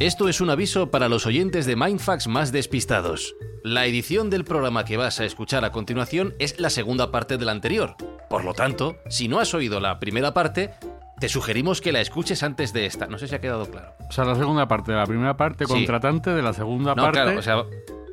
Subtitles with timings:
[0.00, 3.34] Esto es un aviso para los oyentes de Mindfax más despistados.
[3.62, 7.44] La edición del programa que vas a escuchar a continuación es la segunda parte de
[7.44, 7.96] la anterior.
[8.30, 10.70] Por lo tanto, si no has oído la primera parte,
[11.18, 13.06] te sugerimos que la escuches antes de esta.
[13.08, 13.92] No sé si ha quedado claro.
[14.08, 15.72] O sea, la segunda parte de la primera parte, Sí.
[15.72, 17.20] contratante de la segunda No, parte.
[17.22, 17.56] claro, o sea,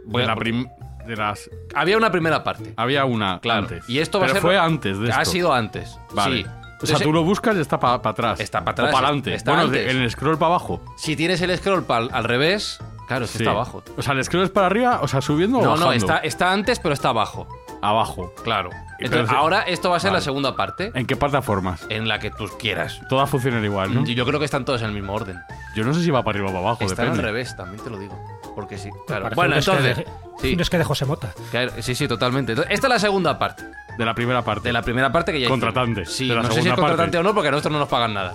[0.06, 0.68] voy de a- la prim-
[1.08, 2.74] de las había una primera parte.
[2.76, 3.62] había una Claro.
[3.62, 3.88] antes.
[3.90, 5.22] Y esto va Pero a ser fue antes de esto.
[5.22, 5.98] Ha sido antes.
[6.14, 6.44] Vale.
[6.44, 6.46] Sí.
[6.82, 8.40] O sea, tú lo buscas y está para atrás.
[8.40, 9.34] Está pa' atrás, O para adelante.
[9.34, 9.88] está bueno, antes.
[9.94, 10.82] el scroll para abajo.
[10.98, 13.44] Si tienes el scroll pal- al revés, claro, es que Sí.
[13.44, 13.84] está abajo.
[13.98, 15.86] O sea, el scroll es para arriba, o sea, subiendo o No, bajando.
[15.88, 17.48] no, está, está antes, pero está abajo.
[17.82, 18.34] abajo.
[18.44, 18.72] Claro.
[19.00, 20.18] Entonces, pero se- ahora esto va a ser Vale.
[20.18, 21.86] la segunda parte, ¿En qué plataformas?
[21.90, 23.00] en la que tú quieras.
[23.08, 24.04] Todas funcionan igual, ¿no?
[24.04, 25.38] Yo creo que están todos en el mismo orden.
[25.76, 27.20] Yo no sé si va para arriba o para abajo, Están depende.
[27.20, 28.16] al revés, también te lo digo.
[28.58, 29.30] Porque sí, claro.
[29.36, 29.98] Bueno, entonces.
[29.98, 30.08] de-
[30.42, 31.32] Sí, Un desque de José Mota.
[31.52, 32.54] claro, sí, sí, totalmente.
[32.54, 33.64] Entonces, esta es la segunda parte.
[34.00, 34.70] De la primera parte.
[34.70, 35.60] De la primera parte que ya hicimos.
[35.60, 37.18] Contratantes, Sí, de la no sé si es contratante parte.
[37.20, 38.34] o no, porque a nosotros no nos pagan nada.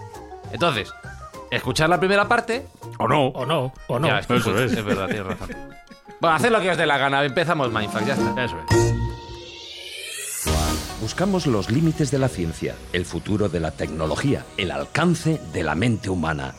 [0.52, 0.92] Entonces,
[1.50, 2.66] escuchar la primera parte.
[3.00, 3.26] O no.
[3.30, 4.06] O no, o no.
[4.06, 4.84] Ya, es, que Eso pues, es.
[4.84, 5.48] verdad, tienes razón.
[6.20, 7.24] Bueno, haced lo que os dé la gana.
[7.24, 8.44] Empezamos Mindfuck, ya está.
[8.44, 8.92] Eso es.
[11.00, 15.74] Buscamos los límites de la ciencia, el futuro de la tecnología, el alcance de la
[15.74, 16.54] mente humana.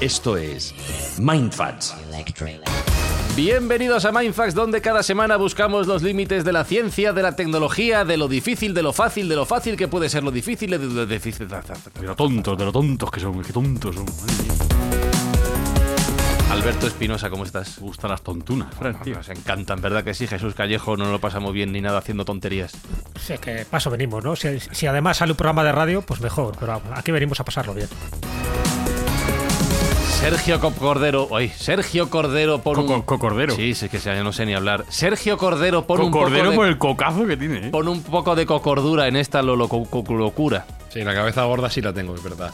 [0.00, 0.74] Esto es
[1.18, 1.94] Mindfats.
[3.36, 8.04] Bienvenidos a Mindfax, donde cada semana buscamos los límites de la ciencia, de la tecnología,
[8.04, 10.78] de lo difícil, de lo fácil, de lo fácil que puede ser lo difícil, de
[10.78, 11.48] lo difícil.
[11.48, 14.06] De lo tontos, de lo tontos que son, qué tontos son.
[16.50, 17.78] Alberto Espinosa, ¿cómo estás?
[17.78, 19.14] Me gustan las tontunas, Fran, tío.
[19.14, 20.26] Nos encantan, ¿verdad que sí?
[20.26, 22.72] Jesús Callejo no lo pasamos bien ni nada haciendo tonterías.
[23.20, 24.34] Sí, que paso venimos, ¿no?
[24.34, 26.56] Si, si además sale un programa de radio, pues mejor.
[26.58, 27.88] Pero aquí venimos a pasarlo bien.
[30.20, 33.02] Sergio Cordero, oye, Sergio Cordero por un...
[33.02, 33.54] Cocordero.
[33.56, 34.84] Sí, sí, que sea, yo no sé ni hablar.
[34.90, 36.32] Sergio Cordero por un poco por
[36.64, 36.68] de...
[36.68, 37.70] el cocazo que tiene, ¿eh?
[37.70, 40.66] Pon un poco de cocordura en esta lo- lo- co- co- locura.
[40.90, 42.50] Sí, la cabeza gorda sí la tengo, es verdad.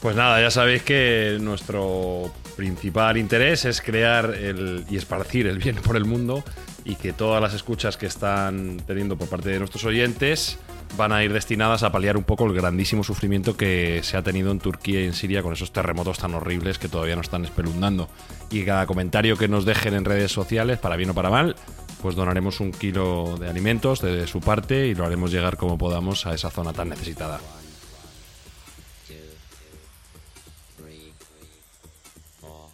[0.00, 5.76] Pues nada, ya sabéis que nuestro principal interés es crear el, y esparcir el bien
[5.76, 6.44] por el mundo
[6.84, 10.58] y que todas las escuchas que están teniendo por parte de nuestros oyentes
[10.96, 14.50] van a ir destinadas a paliar un poco el grandísimo sufrimiento que se ha tenido
[14.50, 18.08] en Turquía y en Siria con esos terremotos tan horribles que todavía nos están espeluznando.
[18.50, 21.56] Y cada comentario que nos dejen en redes sociales, para bien o para mal,
[22.02, 26.26] pues donaremos un kilo de alimentos de su parte y lo haremos llegar como podamos
[26.26, 27.40] a esa zona tan necesitada.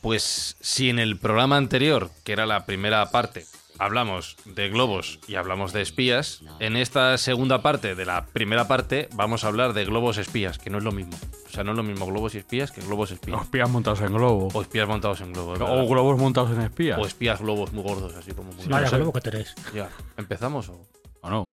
[0.01, 3.45] Pues si en el programa anterior, que era la primera parte,
[3.79, 9.09] hablamos de globos y hablamos de espías, en esta segunda parte de la primera parte
[9.15, 11.17] vamos a hablar de globos espías, que no es lo mismo.
[11.47, 13.39] O sea, no es lo mismo globos y espías que globos espías.
[13.39, 14.49] O espías montados en globo.
[14.53, 15.59] O espías montados en globos.
[15.61, 16.99] O globos montados en espías.
[16.99, 18.67] O espías globos muy gordos, así como muy...
[18.67, 19.55] Vaya globo que tenéis.
[19.75, 20.87] Ya, ¿empezamos o...?
[21.23, 21.45] ¿O no?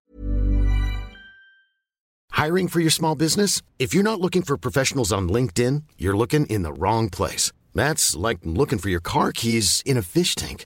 [2.31, 3.61] Hiring for your small business?
[3.79, 7.53] If you're not looking for professionals on LinkedIn, you're looking in the wrong place.
[7.73, 10.65] That's like looking for your car keys in a fish tank.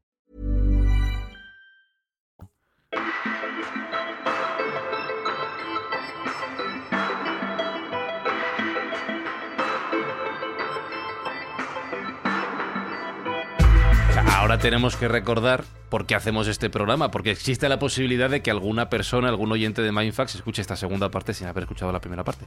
[14.41, 18.49] Ahora tenemos que recordar por qué hacemos este programa, porque existe la posibilidad de que
[18.49, 22.23] alguna persona, algún oyente de Mindfax, escuche esta segunda parte sin haber escuchado la primera
[22.23, 22.45] parte.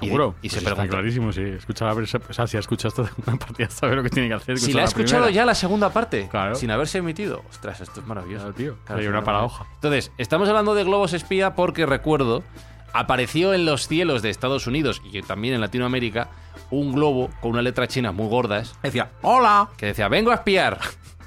[0.00, 0.34] Y- Seguro.
[0.42, 1.42] Y, se Pues está pregunta, clarísimo, sí.
[1.42, 4.58] Escucha, o sea, si ha escuchado esta segunda partida, sabe lo que tiene que hacer.
[4.58, 5.30] si la ha escuchado primera.
[5.42, 6.54] ya la segunda parte, Claro.
[6.54, 7.42] sin haberse emitido.
[7.50, 8.44] Ostras, esto es maravilloso.
[8.44, 8.76] Claro, tío.
[8.84, 9.66] Claro, Hay una paradoja.
[9.74, 12.44] Entonces, estamos hablando de globos espía porque recuerdo,
[12.92, 16.28] apareció en los cielos de Estados Unidos y también en Latinoamérica
[16.70, 19.68] un globo con una letra china muy gordas Decía, ¡Hola!
[19.76, 20.78] que decía, vengo a espiar.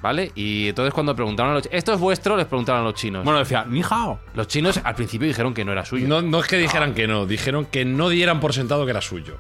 [0.01, 0.31] ¿Vale?
[0.35, 2.37] Y entonces cuando preguntaron a los ¿esto es vuestro?
[2.37, 3.23] Les preguntaron a los chinos.
[3.25, 4.19] Bueno, decía, ni hao.
[4.33, 6.07] los chinos al principio dijeron que no era suyo.
[6.07, 9.01] No, no es que dijeran que no, dijeron que no dieran por sentado que era
[9.01, 9.35] suyo.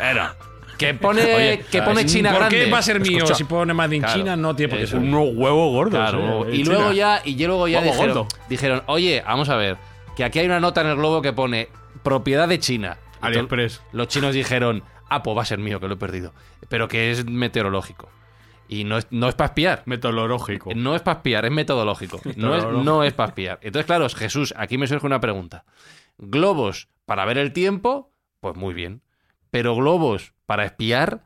[0.00, 0.36] Era.
[0.78, 2.64] Que pone, Oye, que pone China ¿Por grande.
[2.64, 3.34] qué va a ser mío Escucha.
[3.34, 4.18] si pone Made in Claro.
[4.18, 4.36] China?
[4.36, 4.98] No tiene por qué ser.
[4.98, 5.94] Unos huevos gordos.
[6.00, 6.94] Claro, eh, y luego China.
[6.94, 8.28] ya, y luego ya Huevo dijeron, gordo.
[8.48, 9.76] dijeron, oye, vamos a ver,
[10.16, 11.68] que aquí hay una nota en el globo que pone
[12.02, 12.98] propiedad de China.
[13.20, 13.80] AliExpress.
[13.92, 16.32] Los chinos dijeron, ah, pues va a ser mío, que lo he perdido.
[16.68, 18.08] Pero que es meteorológico.
[18.72, 19.82] Y no es, no es para espiar.
[19.84, 20.70] Metodológico.
[20.74, 22.22] No es para espiar, es metodológico.
[22.24, 22.82] No es, Metodológico.
[22.82, 23.58] no es para espiar.
[23.60, 25.66] Entonces, claro, Jesús, aquí me surge una pregunta.
[26.16, 29.02] Globos para ver el tiempo, pues muy bien.
[29.50, 31.24] Pero globos para espiar,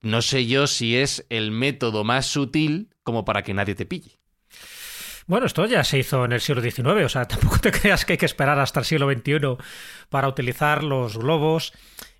[0.00, 4.18] no sé yo si es el método más sutil como para que nadie te pille.
[5.26, 8.14] Bueno, esto ya se hizo en el siglo XIX, o sea, tampoco te creas que
[8.14, 9.58] hay que esperar hasta el siglo XXI
[10.08, 11.74] para utilizar los globos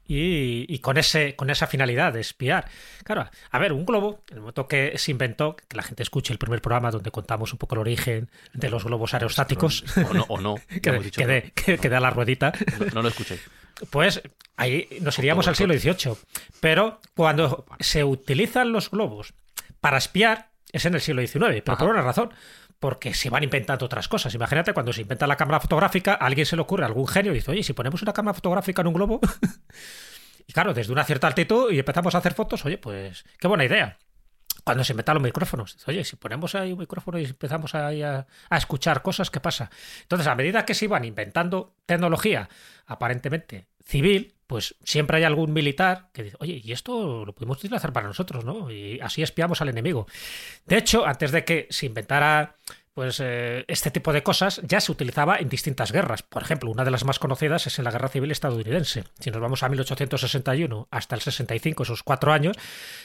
[0.06, 2.68] y, y con, ese, con esa finalidad de espiar.
[3.04, 6.32] Claro, a ver, un globo, en el momento que se inventó, que la gente escuche
[6.32, 10.24] el primer programa donde contamos un poco el origen de los globos aerostáticos, O no,
[10.28, 10.54] o no.
[10.82, 12.86] que, hemos dicho que, de- que- que da la ruedita, no.
[12.94, 13.38] No lo escuché.
[13.90, 14.20] pues
[14.56, 16.14] ahí nos iríamos al siglo XVIII.
[16.60, 19.34] Pero cuando se utilizan los globos
[19.80, 22.32] para espiar, es en el siglo XIX, pero por una razón.
[22.82, 24.34] Porque se van inventando otras cosas.
[24.34, 27.36] Imagínate cuando se inventa la cámara fotográfica, a alguien se le ocurre, algún genio, y
[27.36, 29.20] dice, oye, si ponemos una cámara fotográfica en un globo,
[30.48, 33.64] y claro, desde una cierta altitud y empezamos a hacer fotos, oye, pues qué buena
[33.64, 33.98] idea.
[34.64, 38.26] Cuando se inventan los micrófonos, oye, si ponemos ahí un micrófono y empezamos ahí a,
[38.50, 39.70] a escuchar cosas, ¿qué pasa?
[40.00, 42.48] Entonces, a medida que se iban inventando tecnología
[42.86, 47.92] aparentemente civil, pues siempre hay algún militar que dice, oye, y esto lo podemos utilizar
[47.92, 48.70] para nosotros, ¿no?
[48.70, 50.06] Y así espiamos al enemigo.
[50.66, 52.56] De hecho, antes de que se inventara
[52.94, 56.22] pues eh, este tipo de cosas ya se utilizaba en distintas guerras.
[56.22, 59.04] Por ejemplo, una de las más conocidas es en la Guerra Civil estadounidense.
[59.18, 62.56] Si nos vamos a 1861 hasta el 65, esos cuatro años,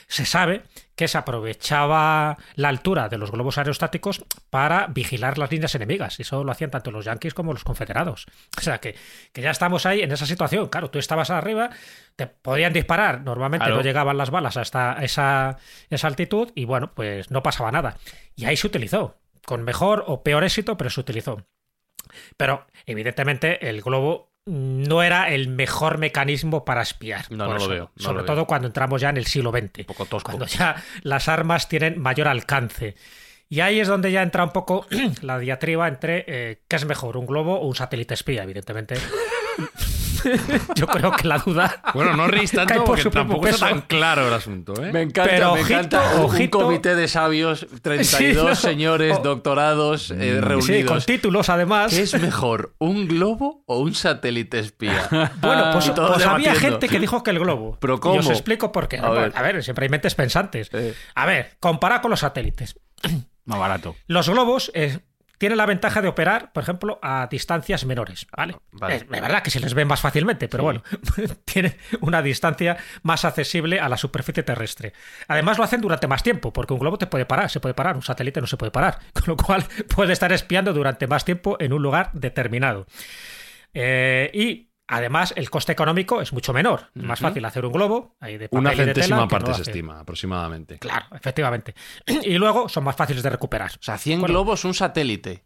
[0.07, 0.63] se sabe
[0.95, 6.19] que se aprovechaba la altura de los globos aerostáticos para vigilar las líneas enemigas.
[6.19, 8.25] Y eso lo hacían tanto los yanquis como los confederados.
[8.57, 8.95] O sea que,
[9.31, 10.67] que ya estamos ahí en esa situación.
[10.67, 11.69] Claro, tú estabas arriba,
[12.15, 13.21] te podían disparar.
[13.21, 13.77] Normalmente Claro.
[13.77, 15.57] no llegaban las balas hasta esa,
[15.89, 17.97] esa altitud y bueno, pues no pasaba nada.
[18.35, 19.15] Y ahí se utilizó
[19.47, 21.47] con mejor o peor éxito, pero se utilizó.
[22.35, 27.31] Pero evidentemente el globo no era el mejor mecanismo para espiar.
[27.31, 28.45] No, lo veo, no sobre lo todo veo.
[28.45, 29.79] cuando entramos ya en el siglo XX.
[29.79, 30.31] Un poco tosco.
[30.31, 32.95] Cuando ya las armas tienen mayor alcance.
[33.47, 34.85] Y ahí es donde ya entra un poco
[35.21, 38.95] la diatriba entre eh, qué es mejor, un globo o un satélite espía, evidentemente.
[40.75, 41.81] Yo creo que la duda.
[41.93, 43.79] Bueno, no ríes cae tanto por porque tampoco está peso.
[43.79, 44.91] tan claro el asunto, ¿eh?
[44.91, 46.59] Me encanta, Pero me ojito, encanta un ojito.
[46.59, 48.55] comité de sabios, 32 Sí, no.
[48.55, 51.05] señores, O- doctorados eh, Sí, con reunidos.
[51.05, 51.93] títulos además.
[51.93, 55.07] ¿Qué es mejor, un globo o un satélite espía?
[55.41, 57.77] Bueno, pues, Y pues había gente que dijo que el globo.
[57.79, 58.19] ¿Pero Y cómo?
[58.19, 58.97] os explico por qué.
[58.97, 59.31] A ver.
[59.35, 60.69] A ver, siempre hay mentes pensantes.
[60.71, 60.93] Sí.
[61.15, 62.79] A ver, compara con los satélites.
[63.45, 63.95] Más barato.
[64.07, 64.99] Los globos eh,
[65.37, 68.27] tienen la ventaja de operar, por ejemplo, a distancias menores.
[68.35, 68.55] ¿vale?
[68.71, 68.95] Vale.
[68.95, 70.83] Es, es verdad que se les ve más fácilmente, pero bueno,
[71.45, 74.93] tienen una distancia más accesible a la superficie terrestre.
[75.27, 77.95] Además, lo hacen durante más tiempo, porque un globo te puede parar, se puede parar,
[77.95, 78.99] un satélite no se puede parar.
[79.13, 79.63] Con lo cual,
[79.95, 82.87] puede estar espiando durante más tiempo en un lugar determinado.
[83.73, 84.66] Eh, y.
[84.89, 86.91] Además, el coste económico es mucho menor.
[86.95, 89.49] Es más fácil hacer un globo ahí de Una papel y de tela centésima parte
[89.51, 90.79] no se estima, aproximadamente.
[90.79, 91.75] Claro, efectivamente.
[92.23, 93.71] Y luego son más fáciles de recuperar.
[93.71, 94.33] O sea, 100 Bueno.
[94.33, 95.43] globos, un satélite.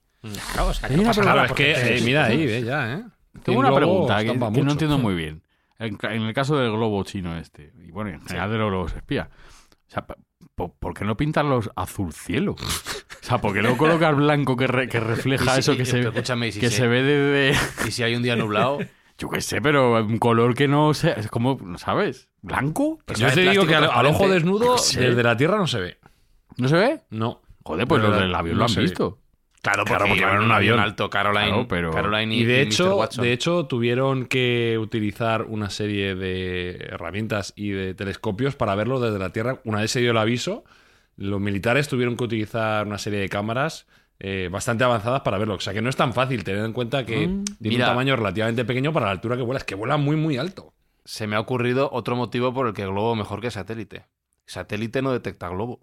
[0.54, 1.46] Claro, o sea, que no pasa nada.
[1.48, 3.04] es que, eh, mira ahí, ve ya, ¿eh?
[3.44, 5.42] Tengo una pregunta que, que no entiendo muy bien.
[5.80, 8.94] En, en el caso del globo chino este, y bueno, en general de los globos
[8.96, 9.32] espía.
[9.88, 10.06] O sea,
[10.54, 12.52] ¿por, por qué no pintarlos azul cielo?
[12.54, 15.86] O sea, ¿por qué no colocar blanco que, re- que refleja si- eso que, y-
[15.88, 17.88] se, escúchame, si que se- se ve desde...
[17.88, 18.77] Y si hay un día nublado,
[19.22, 21.13] Yo qué sé, pero un color que no sea...
[21.13, 22.30] Es como, ¿sabes?
[22.42, 22.98] ¿Blanco?
[23.06, 25.00] Que Yo sea te digo que al, ojo desnudo, sé.
[25.00, 25.98] desde la Tierra no se ve.
[26.58, 27.01] ¿No se ve?
[27.12, 27.42] No.
[27.63, 28.86] Joder, pues Pero los del avión no lo han se ve.
[28.88, 29.20] visto.
[29.62, 30.80] claro, Claro, porque iban van en un avión.
[30.80, 32.72] alto, Caroline, Claro, pero- Caroline y, Y de y Mr.
[32.74, 33.24] hecho, Watson.
[33.24, 39.20] de hecho, tuvieron que utilizar una serie de herramientas y de telescopios para verlo desde
[39.20, 39.60] la Tierra.
[39.66, 40.63] Una vez se dio el aviso,
[41.16, 43.86] los militares tuvieron que utilizar una serie de cámaras
[44.24, 45.56] eh, bastante avanzadas para verlo.
[45.56, 47.86] O sea que no es tan fácil tener en cuenta que tiene Mira.
[47.88, 49.58] un tamaño relativamente pequeño para la altura que vuela.
[49.58, 50.74] Es que vuela muy, muy alto.
[51.06, 54.06] se me ha ocurrido otro motivo por el que globo mejor que satélite.
[54.46, 55.80] Satélite no detecta globo.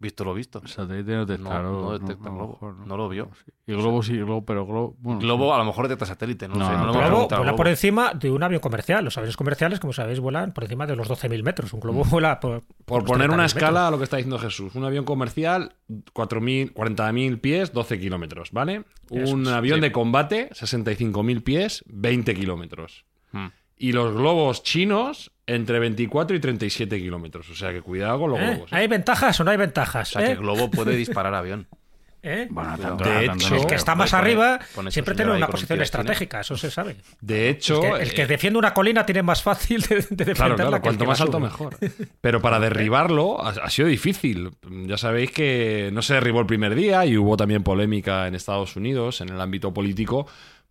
[0.00, 0.62] Visto lo visto.
[0.64, 2.52] Satélite no detecta, No, no, no detecta a lo globo.
[2.52, 3.30] mejor No lo vio.
[3.44, 3.50] Sí.
[3.66, 4.94] Y globo sí, globo, pero globo...
[5.00, 6.72] Bueno, Globo a lo mejor detecta satélite, no, No, sé.
[6.72, 7.56] no, No, globo vuela globo.
[7.56, 9.04] por encima de un avión comercial.
[9.04, 11.72] Los aviones comerciales, como sabéis, vuelan por encima de los 12.000 metros.
[11.72, 12.62] Un globo vuela por.
[12.84, 13.88] Por poner una 30.000 escala metros.
[13.88, 15.74] a lo que está diciendo Jesús, un avión comercial,
[16.14, 18.84] 4.000, 40.000 pies, 12 kilómetros, ¿vale?
[19.10, 19.82] Eso Un avión sí.
[19.82, 23.04] de combate, 65.000 pies, 20 kilómetros.
[23.32, 23.48] Hmm.
[23.76, 27.48] Y los globos chinos, entre 24 y 37 kilómetros.
[27.50, 28.50] O sea que cuidado con los ¿Eh?
[28.50, 28.72] globos.
[28.72, 28.76] ¿eh?
[28.76, 30.08] ¿Hay ventajas o no hay O ventajas?
[30.10, 30.36] sea, que eh?
[30.36, 31.66] globo puede disparar avión.
[32.22, 32.46] ¿eh?
[32.50, 34.58] Bueno, De tanto- hecho- el que está más arriba
[34.90, 36.96] siempre tiene una posición estratégica, eso se sabe.
[37.20, 40.02] De hecho, el que, el que eh, defiende una colina tiene más fácil de, de
[40.02, 41.76] defenderla Claro, claro, que el cuanto que más alto mejor.
[42.20, 44.50] Pero para derribarlo ha, ha sido difícil.
[44.86, 48.74] Ya sabéis que no se derribó el primer día y hubo también polémica en Estados
[48.76, 50.26] Unidos en el ámbito político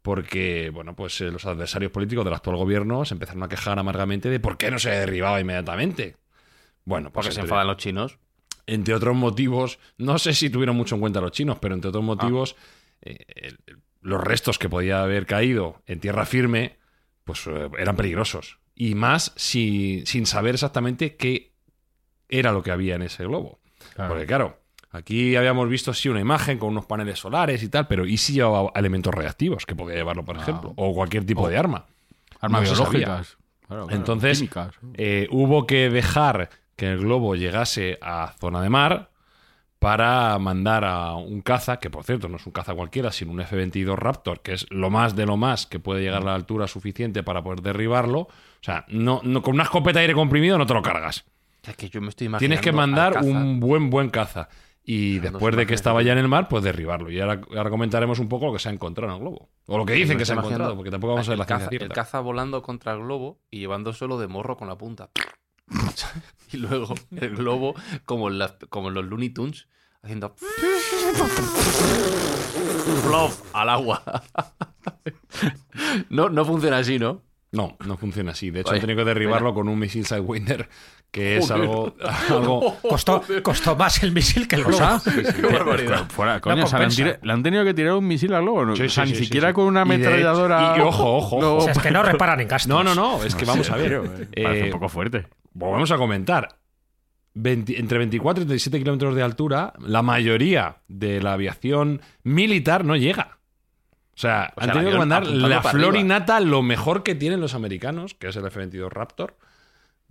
[0.08, 4.30] porque, bueno, pues eh, los adversarios políticos del actual gobierno se empezaron a quejar amargamente
[4.30, 6.16] de por qué no se derribaba inmediatamente.
[6.86, 8.18] Bueno, pues Porque se enfadan los chinos.
[8.68, 12.06] entre otros motivos, no sé si tuvieron mucho en cuenta los chinos, pero entre otros
[12.06, 12.56] motivos,
[13.02, 13.60] eh, el-
[14.00, 16.78] los restos que podía haber caído en tierra firme,
[17.26, 18.60] pues eh, eran peligrosos.
[18.76, 21.52] Y más si- sin saber exactamente qué
[22.30, 23.60] era lo que había en ese globo.
[23.94, 24.14] Claro.
[24.14, 24.58] Porque claro,
[24.98, 28.34] aquí habíamos visto sí una imagen con unos paneles solares y tal, pero ¿y si
[28.34, 30.42] llevaba elementos reactivos que podía llevarlo, por Ah.
[30.42, 30.74] ejemplo?
[30.76, 31.86] O cualquier tipo de arma.
[32.42, 33.38] Armas no biológicas.
[33.68, 34.44] Claro, claro, Entonces,
[34.96, 39.10] eh, hubo que dejar que el globo llegase a zona de mar
[39.80, 43.42] para mandar a un caza, que por cierto no es un caza cualquiera, sino un
[43.42, 46.68] F-22 Raptor, que es lo más de lo más que puede llegar a la altura
[46.68, 48.22] suficiente para poder derribarlo.
[48.22, 48.30] O
[48.62, 51.26] sea, no, no- con una escopeta de aire comprimido no te lo cargas.
[51.68, 54.48] Es que yo me estoy Tienes que mandar un buen, buen caza.
[54.90, 57.12] Y después de que estaba ya en el mar, pues derribarlo.
[57.12, 59.50] Y ahora, ahora comentaremos un poco lo que se ha encontrado en el globo.
[59.66, 61.68] O lo que dicen que se ha encontrado, porque tampoco vamos a ver la caza,
[61.72, 65.10] el caza volando contra el globo y llevándoselo de morro con la punta.
[66.54, 67.76] y luego el globo,
[68.06, 69.68] como en, las- como en los Looney Tunes,
[70.02, 70.34] haciendo.
[73.06, 74.02] Plof, al agua.
[76.10, 77.24] no, no funciona así, ¿no?
[77.52, 78.50] No, no funciona así.
[78.52, 80.68] De hecho, Vaya, han tenido que derribarlo con un misil Sidewinder,
[81.12, 81.62] que es Joder.
[81.62, 81.96] algo,
[82.30, 84.78] algo Costó, costó más el misil que el globo.
[84.80, 85.02] ¿Cosa?
[85.34, 86.10] Qué barbaridad.
[86.10, 88.66] Fuera, coño, o sea, le, han tenido que tirar un misil al globo.
[88.66, 88.76] ¿no?
[88.76, 90.74] Sí, o sea, sí, ni sí, siquiera con una ametralladora.
[90.76, 92.68] y- y ojo, ojo, No, O sea, es que no reparan en gastos.
[92.70, 93.94] No, no, no, es que vamos a ver.
[94.34, 95.28] eh, Parece Eh, un poco fuerte.
[95.54, 96.50] Volvemos a comentar.
[97.34, 102.96] 20 entre 24 y 37 kilómetros de altura, la mayoría de la aviación militar no
[102.96, 103.38] llega.
[104.18, 106.00] O sea, O han tenido que mandar la flor arriba.
[106.00, 109.36] y nata, lo mejor que tienen los americanos, que es el F-22 Raptor,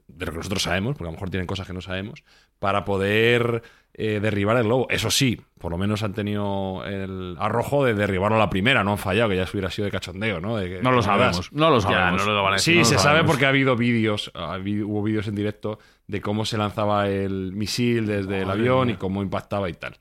[0.07, 2.23] de lo que nosotros sabemos, porque a lo mejor tienen cosas que no sabemos,
[2.61, 3.63] para poder
[3.95, 4.87] eh, derribar el globo.
[4.91, 8.93] Eso sí, por lo menos han tenido el arrojo de derribarlo a la primera, no
[8.93, 10.57] han fallado, que ya hubiera sido de cachondeo, ¿no?
[10.57, 11.51] De que- No lo sabemos.
[11.53, 12.25] No lo Ya, sabemos.
[12.27, 12.75] no lo van a decir.
[12.75, 15.81] Sí, No se lo sabe porque ha habido vídeos, ha habido- hubo vídeos en directo
[16.07, 18.95] de cómo se lanzaba el misil desde el avión mía.
[18.95, 19.97] y cómo impactaba y tal.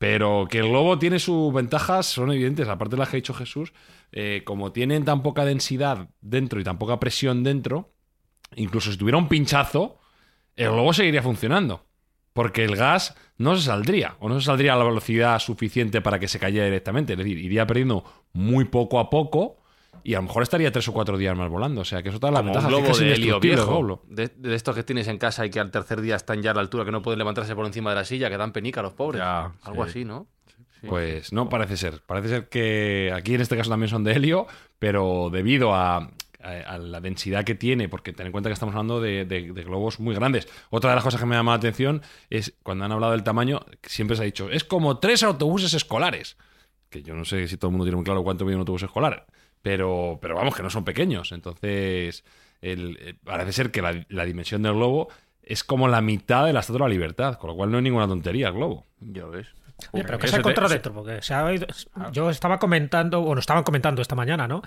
[0.00, 3.34] Pero que el globo tiene sus ventajas son evidentes, aparte de las que ha dicho
[3.34, 3.74] Jesús,
[4.12, 7.92] eh, como tienen tan poca densidad dentro y tan poca presión dentro,
[8.56, 9.98] incluso si tuviera un pinchazo,
[10.56, 11.84] el globo seguiría funcionando.
[12.32, 16.18] Porque el gas no se saldría, o no se saldría a la velocidad suficiente para
[16.18, 17.12] que se cayera directamente.
[17.12, 18.02] Es decir, iría perdiendo
[18.32, 19.58] muy poco a poco
[20.04, 21.80] y a lo mejor estaría tres o cuatro días más volando.
[21.82, 22.66] O sea, que eso está la Como ventaja.
[22.68, 24.02] un globo es de helio viejo.
[24.08, 26.54] De, de estos que tienes en casa y que al tercer día están ya a
[26.54, 28.82] la altura que no pueden levantarse por encima de la silla, que dan penica a
[28.82, 29.20] los pobres.
[29.20, 29.90] Ya, Algo sí.
[29.90, 30.26] así, ¿no?
[30.86, 32.00] Pues no parece ser.
[32.06, 34.46] Parece ser que aquí en este caso también son de helio,
[34.78, 36.08] pero debido a, a-
[36.66, 39.62] a la densidad que tiene, porque ten en cuenta que estamos hablando de, de- de
[39.62, 40.48] globos muy grandes.
[40.70, 43.60] Otra de las cosas que me llama la atención es cuando han hablado del tamaño,
[43.82, 46.38] siempre se ha dicho, es como tres autobuses escolares.
[46.88, 48.82] Que yo no sé si todo el mundo tiene muy claro cuánto mide un autobús
[48.82, 49.26] escolar,
[49.62, 51.32] pero, pero vamos, que no son pequeños.
[51.32, 52.24] Entonces,
[52.62, 55.08] el- eh, parece ser que la, la dimensión del globo
[55.42, 57.82] es como la mitad de la Estatua de la Libertad, con lo cual no es
[57.84, 58.86] ninguna tontería el globo.
[59.00, 59.46] Ya ves.
[59.92, 61.66] Oye, pero que se ha encontrado dentro, porque se ha oído-
[62.12, 64.60] yo estaba comentando, bueno, estaban comentando esta mañana, ¿no?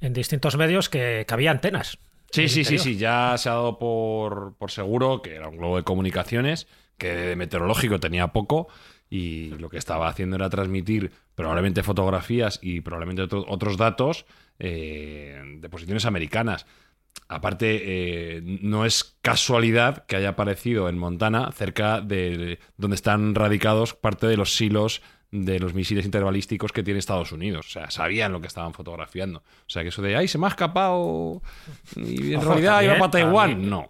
[0.00, 1.98] En distintos medios que, que había antenas.
[2.30, 5.76] Sí, sí, sí, sí, ya se ha dado por, por seguro que era un globo
[5.76, 6.66] de comunicaciones,
[6.98, 8.68] que de meteorológico tenía poco
[9.10, 14.26] y lo que estaba haciendo era transmitir probablemente fotografías y probablemente otro- otros datos
[14.58, 16.66] eh, de posiciones americanas.
[17.28, 17.80] Aparte,
[18.36, 24.26] eh, no es casualidad que haya aparecido en Montana, cerca de donde están radicados parte
[24.26, 27.66] de los silos de los misiles interbalísticos que tiene Estados Unidos.
[27.66, 29.40] O sea, sabían lo que estaban fotografiando.
[29.40, 31.42] O sea, que eso de, ay, se me ha escapado
[31.96, 33.50] y en Ojo, realidad iba para Taiwán.
[33.50, 33.88] también- No.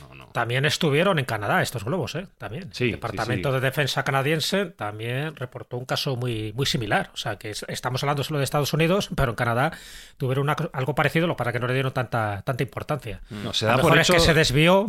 [0.00, 0.24] No, no.
[0.32, 2.26] También estuvieron en Canadá estos globos, ¿eh?
[2.38, 2.68] También.
[2.72, 3.60] Sí, el Departamento sí, sí.
[3.60, 7.10] de Defensa canadiense también reportó un caso muy, muy similar.
[7.14, 9.72] O sea, que es- estamos hablando solo de Estados Unidos, pero en Canadá
[10.16, 13.20] tuvieron una- algo parecido, lo para que no le dieron tanta, tanta importancia.
[13.30, 14.86] No, se A da lo por mejor hecho, es que se desvió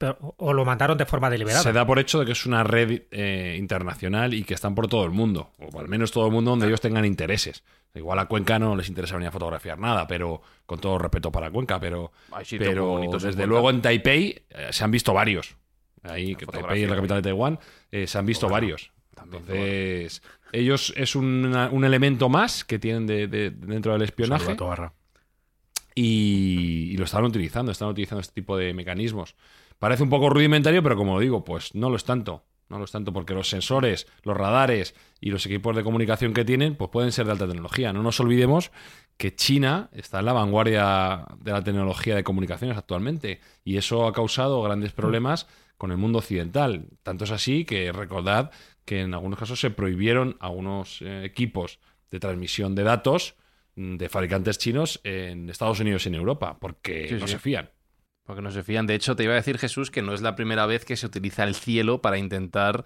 [0.00, 1.62] pero- o lo mandaron de forma deliberada.
[1.62, 4.88] se da por hecho de que es una red eh, internacional y que están por
[4.88, 7.62] todo el mundo, o al menos todo el mundo donde ellos tengan intereses.
[7.94, 11.50] Igual a Cuenca no les interesa venir a fotografiar nada, pero con todo respeto para
[11.50, 12.12] Cuenca, pero,
[12.58, 13.46] pero desde Cuenca.
[13.46, 15.56] luego en Taipei eh, se han visto varios.
[16.02, 17.58] Ahí, que Taipei es la capital de Taiwán,
[17.92, 18.90] eh, se han visto Bueno, varios.
[19.14, 24.56] también, Entonces, ellos es un elemento más que tienen de- de- dentro del espionaje.
[25.94, 29.34] Y, lo están utilizando, están utilizando este tipo de mecanismos.
[29.78, 32.44] Parece un poco rudimentario, pero como digo, pues no lo es tanto.
[32.68, 36.44] no lo es tanto porque los sensores, los radares y los equipos de comunicación que
[36.44, 37.92] tienen, pues pueden ser de alta tecnología.
[37.92, 38.70] No nos olvidemos
[39.16, 44.12] que China está en la vanguardia de la tecnología de comunicaciones actualmente y eso ha
[44.12, 46.86] causado grandes problemas con el mundo occidental.
[47.02, 48.50] Tanto es así que recordad
[48.84, 51.80] que en algunos casos se prohibieron algunos eh, equipos
[52.10, 53.34] de transmisión de datos
[53.98, 57.32] de fabricantes chinos en Estados Unidos y en Europa, porque Sí, no sí.
[57.32, 57.70] se fían.
[58.24, 58.86] Porque no se fían.
[58.86, 61.06] De hecho, te iba a decir, Jesús, que no es la primera vez que se
[61.06, 62.84] utiliza el cielo para intentar,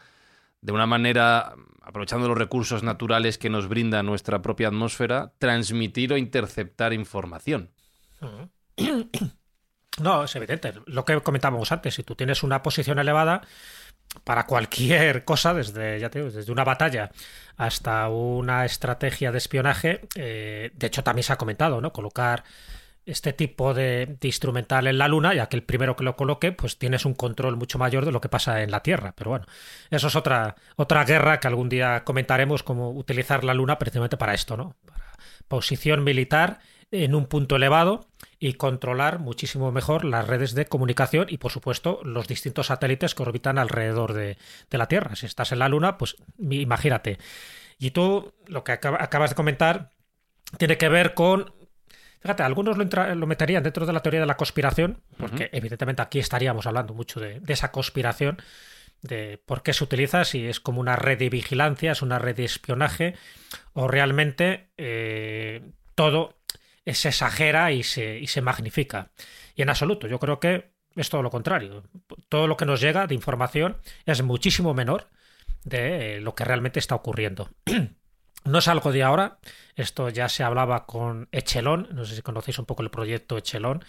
[0.61, 6.17] de una manera, aprovechando los recursos naturales que nos brinda nuestra propia atmósfera, transmitir o
[6.17, 7.71] interceptar información.
[10.01, 10.75] No, es evidente.
[10.87, 13.43] Lo que comentábamos antes, si tú tienes una posición elevada,
[14.23, 17.11] para cualquier cosa, desde, ya te digo, desde una batalla
[17.57, 21.93] hasta una estrategia de espionaje, eh, de hecho también se ha comentado, ¿no?
[21.93, 22.45] Colocar
[23.07, 26.53] este tipo de, de instrumental en la Luna, ya que el primero que lo coloque,
[26.53, 29.13] pues tienes un control mucho mayor de lo que pasa en la Tierra.
[29.17, 29.47] Pero bueno,
[29.91, 34.35] eso es otra, otra guerra que algún día comentaremos, cómo utilizar la Luna precisamente para
[34.35, 34.75] esto, ¿no?
[34.87, 35.05] Para
[35.49, 38.07] posición militar en un punto elevado
[38.39, 43.23] y controlar muchísimo mejor las redes de comunicación y, por supuesto, los distintos satélites que
[43.23, 44.37] orbitan alrededor de,
[44.71, 45.17] de la Tierra.
[45.17, 47.19] Si estás en la Luna, pues imagínate.
[47.79, 49.91] Y tú, lo que acaba- acabas de comentar,
[50.59, 51.53] tiene que ver con
[52.21, 56.01] Fíjate, algunos lo, entra- lo meterían dentro de la teoría de la conspiración, porque evidentemente
[56.01, 58.39] aquí estaríamos hablando mucho de, de esa conspiración,
[59.03, 62.35] de por qué se utiliza, si es como una red de vigilancia, es una red
[62.35, 63.15] de espionaje,
[63.75, 65.61] o realmente eh,
[65.95, 66.39] todo
[66.93, 69.11] se exagera y se, y se magnifica.
[69.55, 71.85] Y en absoluto, yo creo que es todo lo contrario.
[72.29, 75.09] Todo lo que nos llega de información es muchísimo menor
[75.65, 77.51] de eh, lo que realmente está ocurriendo.
[78.47, 79.39] No es algo de ahora,
[79.75, 83.83] esto ya se hablaba con Echelon, no sé si conocéis un poco el proyecto Echelon,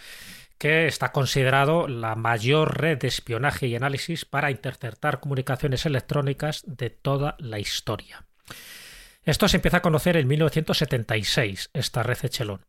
[0.57, 6.89] que está considerado la mayor red de espionaje y análisis para interceptar comunicaciones electrónicas de
[6.89, 8.25] toda la historia.
[9.25, 12.62] Esto se empieza a conocer en 1976, esta red Echelon.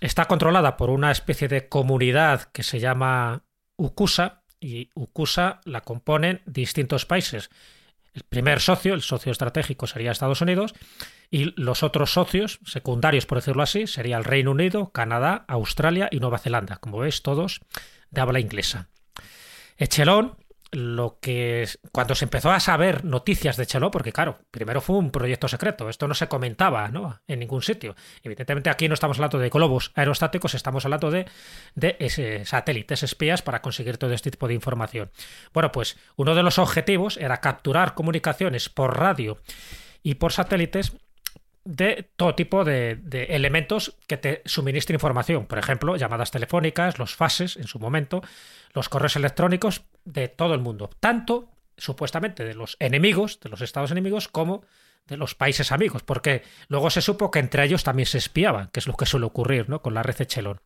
[0.00, 3.44] Está controlada por una especie de comunidad que se llama
[3.76, 7.50] UCUSA y UCUSA la componen distintos países.
[8.14, 10.74] El primer socio, el socio estratégico, sería Estados Unidos
[11.30, 16.20] y los otros socios secundarios, por decirlo así, sería el Reino Unido, Canadá, Australia y
[16.20, 16.76] Nueva Zelanda.
[16.76, 17.60] Como veis, todos
[18.10, 18.88] de habla inglesa.
[19.78, 20.36] Echelon,
[20.72, 25.10] lo que cuando se empezó a saber noticias de Echelon, porque claro, primero fue un
[25.10, 27.20] proyecto secreto, esto no se comentaba ¿no?
[27.28, 27.94] en ningún sitio.
[28.22, 31.26] Evidentemente aquí no estamos hablando de globos aerostáticos, estamos hablando de,
[31.74, 35.10] de satélites espías para conseguir todo este tipo de información.
[35.52, 39.38] Bueno, pues uno de los objetivos era capturar comunicaciones por radio
[40.02, 40.96] y por satélites
[41.64, 42.98] de todo tipo de,
[43.28, 45.46] elementos que te suministren información.
[45.46, 48.22] Por ejemplo, llamadas telefónicas, los fases en su momento,
[48.74, 50.90] los correos electrónicos de todo el mundo.
[51.00, 54.64] Tanto, supuestamente, de los enemigos, de los estados enemigos, como
[55.06, 56.02] de los países amigos.
[56.02, 59.26] Porque luego se supo que entre ellos también se espiaban, que es lo que suele
[59.26, 59.82] ocurrir ¿no?
[59.82, 60.60] con la red Echelon.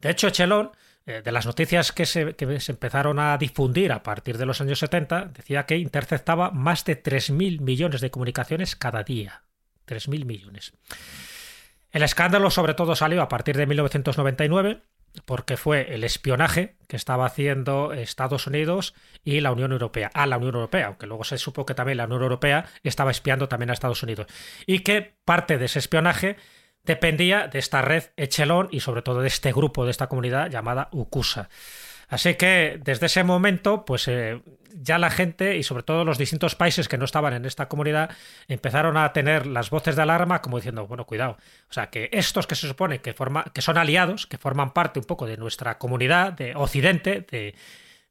[0.00, 0.72] De hecho, Echelon,
[1.06, 4.60] eh, de las noticias que se, que se empezaron a difundir a partir de los
[4.60, 9.42] años 70, decía que interceptaba más de 3.000 millones de comunicaciones cada día.
[9.88, 10.72] 3.000 millones.
[11.90, 14.82] El escándalo sobre todo salió a partir de 1999
[15.24, 20.36] porque fue el espionaje que estaba haciendo Estados Unidos y la Unión Europea, a la
[20.36, 23.72] Unión Europea, aunque luego se supo que también la Unión Europea estaba espiando también a
[23.72, 24.26] Estados Unidos.
[24.66, 26.36] Y que parte de ese espionaje
[26.84, 30.88] dependía de esta red Echelon y sobre todo de este grupo, de esta comunidad llamada
[30.92, 31.48] UCUSA.
[32.08, 34.40] Así que desde ese momento, pues eh,
[34.74, 38.10] ya la gente y sobre todo los distintos países que no estaban en esta comunidad
[38.48, 41.36] empezaron a tener las voces de alarma como diciendo, bueno, cuidado.
[41.68, 44.98] O sea, que estos que se supone que, forma, que son aliados, que forman parte
[44.98, 47.54] un poco de nuestra comunidad, de Occidente, de,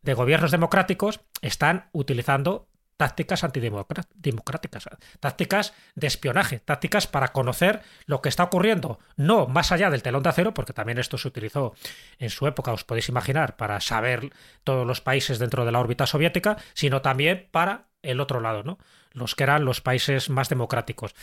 [0.02, 8.30] de gobiernos democráticos, están utilizando tácticas antidemocráticas, tácticas de espionaje, tácticas para conocer lo que
[8.30, 11.74] está ocurriendo, no más allá del telón de acero, porque también esto se utilizó
[12.18, 14.32] en su época, os podéis imaginar, para saber
[14.64, 18.80] todos los países dentro de la órbita soviética, sino también para el otro lado, ¿no?
[19.12, 21.14] Los que eran los países más democráticos.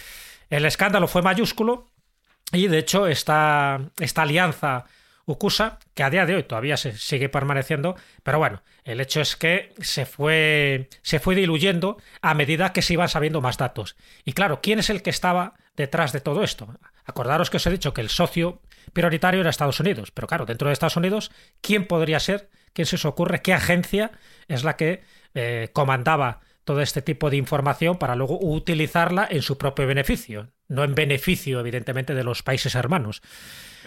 [0.51, 1.91] El escándalo fue mayúsculo
[2.53, 4.85] y de hecho esta, esta alianza
[5.27, 9.37] UCUSA, que a día de hoy todavía se sigue permaneciendo, pero bueno, el hecho es
[9.37, 13.97] que se fue, se fue diluyendo a medida que se iban sabiendo más datos.
[14.25, 16.69] Y claro, ¿quién es el que estaba detrás de todo esto?
[17.05, 18.61] Acordaros que os he dicho que el socio
[18.93, 22.51] prioritario era Estados Unidos, pero claro, dentro de Estados Unidos, ¿quién podría ser?
[22.73, 23.41] ¿Quién se os ocurre?
[23.41, 24.13] ¿Qué agencia
[24.49, 25.03] es la que
[25.35, 30.51] eh, comandaba todo este tipo de información para luego utilizarla en su propio beneficio?
[30.69, 33.23] No en beneficio, evidentemente, de los países hermanos.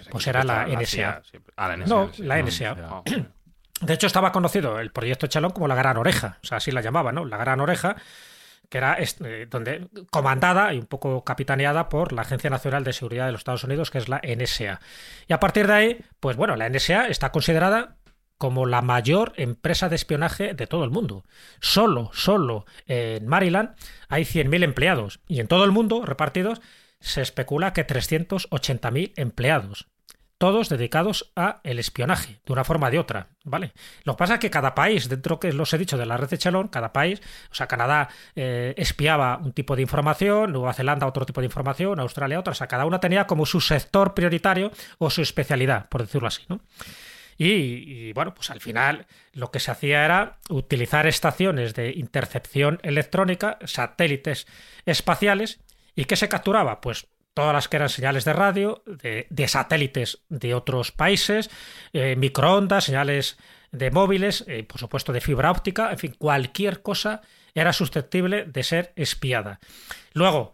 [0.09, 1.21] Pues era la NSA.
[1.55, 1.87] Ah, la NSA.
[1.87, 2.75] No, la NSA.
[2.75, 3.03] no.
[3.81, 6.81] De hecho, estaba conocido el proyecto Chalón como la Gran Oreja, o sea, así la
[6.81, 7.25] llamaba, ¿no?
[7.25, 7.95] La Gran Oreja,
[8.69, 13.27] que era eh, donde, comandada y un poco capitaneada por la Agencia Nacional de Seguridad
[13.27, 14.79] de los Estados Unidos, que es la NSA.
[15.27, 17.97] Y a partir de ahí, pues bueno, la NSA está considerada
[18.39, 21.23] como la mayor empresa de espionaje de todo el mundo.
[21.59, 23.75] Solo, solo en Maryland
[24.09, 26.61] hay 100.000 empleados y en todo el mundo repartidos
[26.99, 29.87] se especula que 380.000 empleados
[30.37, 33.73] todos dedicados a el espionaje, de una forma o de otra, ¿vale?
[34.03, 36.29] Lo que pasa es que cada país, dentro que los he dicho de la red
[36.29, 41.07] de Chelón, cada país, o sea, Canadá eh, espiaba un tipo de información, Nueva Zelanda
[41.07, 44.71] otro tipo de información, Australia otra, o sea, cada una tenía como su sector prioritario
[44.99, 46.59] o su especialidad, por decirlo así, ¿no?
[47.39, 52.79] Y, y, bueno, pues al final lo que se hacía era utilizar estaciones de intercepción
[52.81, 54.47] electrónica, satélites
[54.87, 55.59] espaciales,
[55.97, 56.79] ¿y qué se capturaba?
[56.79, 61.49] Pues todas las que eran señales de radio, de, satélites de otros países,
[61.91, 63.37] eh, microondas, señales
[63.71, 67.21] de móviles, eh, por supuesto de fibra óptica, en fin, cualquier cosa
[67.53, 69.59] era susceptible de ser espiada.
[70.13, 70.53] Luego,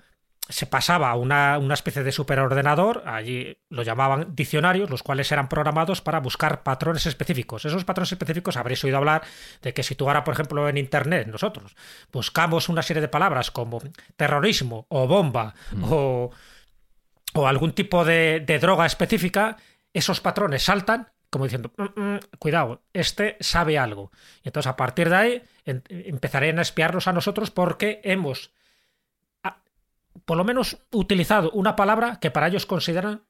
[0.49, 5.47] se pasaba a una, una, especie de superordenador, allí lo llamaban diccionarios, los cuales eran
[5.47, 7.63] programados para buscar patrones específicos.
[7.63, 9.23] Esos patrones específicos habréis oído hablar
[9.62, 11.75] de que si tú ahora, por ejemplo, en Internet, nosotros
[12.12, 13.82] buscamos una serie de palabras como
[14.17, 15.84] terrorismo o bomba mm.
[15.89, 16.32] o
[17.34, 19.58] o algún tipo de, droga específica,
[19.93, 24.12] esos patrones saltan como diciendo, mm, mm, cuidado, este sabe algo.
[24.43, 28.51] Y entonces a partir de ahí empezarían a espiarnos a nosotros porque hemos,
[30.26, 33.23] por lo menos, utilizado una palabra que para ellos consideran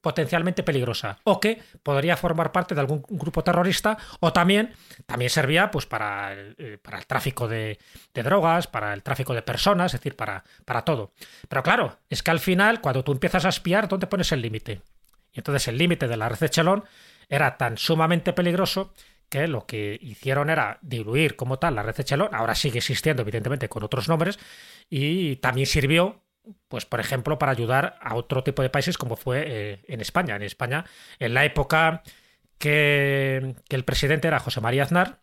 [0.00, 4.74] potencialmente peligrosa o que podría formar parte de algún grupo terrorista o también,
[5.06, 7.78] también servía pues para el, eh, para el tráfico de,
[8.12, 11.12] drogas, para el tráfico de personas, es decir, para, para todo.
[11.48, 14.82] Pero claro, es que al final, cuando tú empiezas a espiar, ¿dónde pones el límite?
[15.32, 16.84] Y entonces el límite de la red de Chelón
[17.28, 18.92] era tan sumamente peligroso
[19.28, 23.22] que lo que hicieron era diluir como tal la red de Chelón, ahora sigue existiendo
[23.22, 24.38] evidentemente con otros nombres,
[24.88, 26.22] y también sirvió
[26.68, 30.36] pues por ejemplo, para ayudar a otro tipo de países como fue eh, en España.
[30.36, 30.84] En España,
[31.18, 32.02] en la época
[32.58, 35.20] que, el presidente era José María Aznar,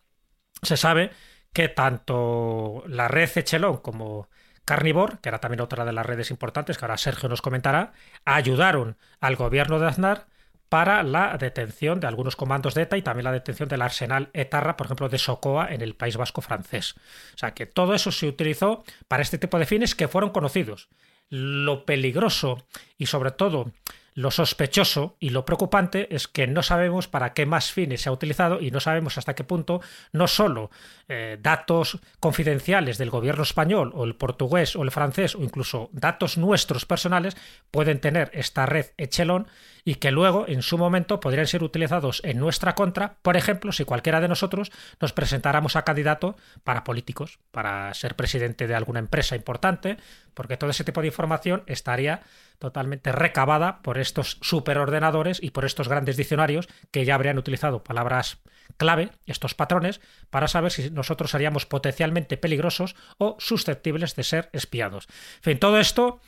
[0.62, 1.12] se sabe
[1.54, 4.30] que tanto la red Echelon como
[4.66, 7.94] Carnivore, que era también otra de las redes importantes, que ahora Sergio nos comentará,
[8.26, 10.28] ayudaron al gobierno de Aznar
[10.70, 14.78] para la detención de algunos comandos de ETA y también la detención del arsenal etarra,
[14.78, 16.96] por ejemplo, de Socoa en el País Vasco francés.
[17.36, 20.90] O sea que todo eso se utilizó para este tipo de fines que fueron conocidos
[21.30, 22.66] lo peligroso
[22.98, 23.72] y sobre todo
[24.14, 28.14] lo sospechoso y lo preocupante es que no sabemos para qué más fines se ha
[28.14, 29.82] utilizado y no sabemos hasta qué punto
[30.14, 30.72] no solo
[31.10, 36.38] eh, datos confidenciales del gobierno español o el portugués o el francés o incluso datos
[36.38, 37.36] nuestros personales
[37.72, 39.48] pueden tener esta red Echelon
[39.88, 43.86] y que luego en su momento podrían ser utilizados en nuestra contra, por ejemplo, si
[43.86, 49.36] cualquiera de nosotros nos presentáramos a candidato para políticos, para ser presidente de alguna empresa
[49.36, 49.98] importante,
[50.34, 52.24] porque todo ese tipo de información estaría
[52.58, 58.40] totalmente recabada por estos superordenadores y por estos grandes diccionarios que ya habrían utilizado palabras
[58.78, 65.08] clave, estos patrones, para saber si nosotros seríamos potencialmente peligrosos o susceptibles de ser espiados.
[65.38, 66.22] En fin, todo esto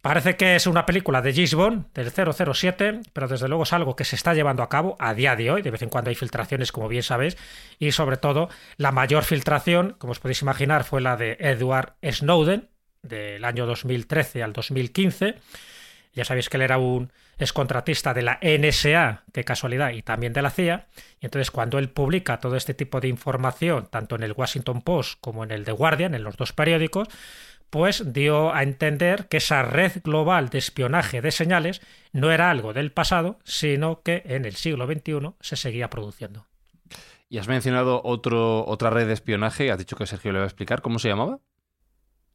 [0.00, 3.96] Parece que es una película de James Bond, del 007, pero desde luego es algo
[3.96, 5.62] que se está llevando a cabo a día de hoy.
[5.62, 7.36] De vez en cuando hay filtraciones, como bien sabéis,
[7.80, 12.68] y sobre todo la mayor filtración, como os podéis imaginar, fue la de Edward Snowden,
[13.02, 15.34] del año 2013 al 2015.
[16.14, 20.42] Ya sabéis que él era un excontratista de la NSA, qué casualidad, y también de
[20.42, 20.86] la CIA.
[21.20, 25.18] Y entonces cuando él publica todo este tipo de información, tanto en el Washington Post
[25.20, 27.08] como en el The Guardian, en los dos periódicos,
[27.70, 32.72] pues dio a entender que esa red global de espionaje de señales no era algo
[32.72, 36.46] del pasado, sino que en el siglo XXI se seguía produciendo.
[37.28, 40.48] Y has mencionado otro, otra red de espionaje, has dicho que Sergio le va a
[40.48, 41.40] explicar, ¿cómo se llamaba?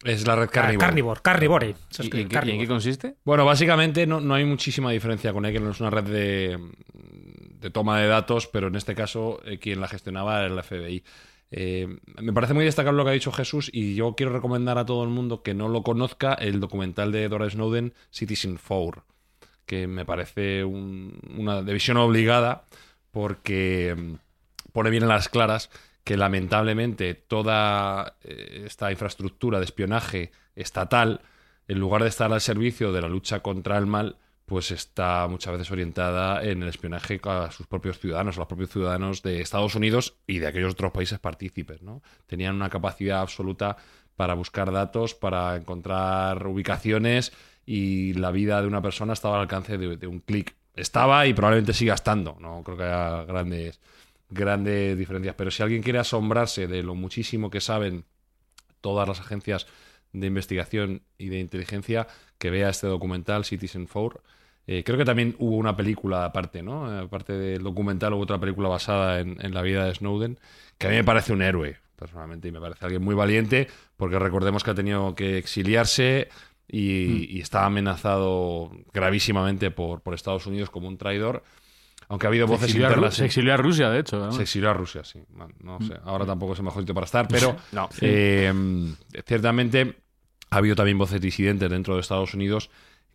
[0.04, 0.86] Es la red Carnivore.
[0.86, 1.76] Carnivore, Carnivore.
[2.00, 3.15] ¿Y, en qué consiste?
[3.24, 6.60] Bueno, básicamente no, no, hay muchísima diferencia con él, que no es una red de,
[6.93, 11.04] de toma de datos, pero en este caso eh, quien la gestionaba era el FBI.
[11.56, 14.88] Eh, me parece muy destacable lo que ha dicho Jesús y yo quiero recomendar a
[14.88, 19.04] todo el mundo que no lo conozca el documental de Dora Snowden, Citizen Four,
[19.68, 22.66] que me parece una división obligada
[23.12, 25.70] porque mm, pone bien en las claras
[26.04, 31.22] que lamentablemente toda eh, esta infraestructura de espionaje estatal,
[31.68, 35.53] en lugar de estar al servicio de la lucha contra el mal, pues está muchas
[35.53, 39.75] veces orientada en el espionaje a sus propios ciudadanos, a los propios ciudadanos de Estados
[39.75, 41.82] Unidos y de aquellos otros países partícipes.
[41.82, 42.01] ¿no?
[42.27, 43.77] Tenían una capacidad absoluta
[44.15, 47.32] para buscar datos, para encontrar ubicaciones
[47.65, 50.56] y la vida de una persona estaba al alcance de, un clic.
[50.75, 52.36] Estaba y probablemente siga estando.
[52.39, 53.79] No creo que haya grandes
[54.29, 55.36] grandes diferencias.
[55.36, 58.06] Pero si alguien quiere asombrarse de lo muchísimo que saben
[58.82, 59.67] todas las agencias
[60.12, 62.08] de investigación y de inteligencia,
[62.43, 64.21] que vea este documental Citizen Four.
[64.67, 66.86] Eh, creo que también hubo una película aparte, ¿no?
[66.99, 70.38] Aparte del documental, hubo otra película basada en, en, la vida de Snowden,
[70.77, 74.19] que a mí me parece un héroe, personalmente, y me parece alguien muy valiente, porque
[74.19, 76.27] recordemos que ha tenido que exiliarse
[76.67, 77.36] y, Mm.
[77.38, 81.43] y está amenazado gravísimamente por, por Estados Unidos como un traidor.
[82.10, 83.15] Aunque ha habido Se voces Ru- internas.
[83.15, 84.17] se exilió a Rusia, de hecho.
[84.19, 84.32] ¿no?
[84.34, 85.19] Se exilió a Rusia, sí.
[85.62, 85.93] No sé.
[86.03, 87.88] Ahora tampoco es el mejor sitio para estar, pero No.
[88.01, 88.51] eh,
[89.25, 90.03] ciertamente
[90.54, 92.70] ha habido también voces disidentes dentro de Estados Unidos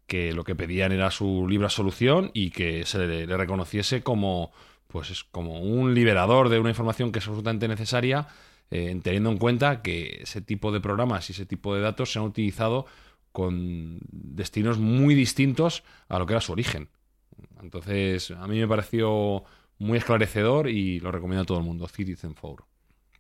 [0.06, 4.52] que lo que pedían era su libre solución y que se le, reconociese como,
[4.86, 8.26] pues, es como un liberador de una información que es absolutamente necesaria,
[8.70, 12.18] eh, teniendo en cuenta que ese tipo de programas y ese tipo de datos se
[12.18, 12.86] han utilizado
[13.32, 16.88] con destinos muy distintos a lo que era su origen.
[17.62, 19.44] Entonces, a mí me pareció
[19.78, 22.64] muy esclarecedor y lo recomiendo a todo el mundo, Citizen Four.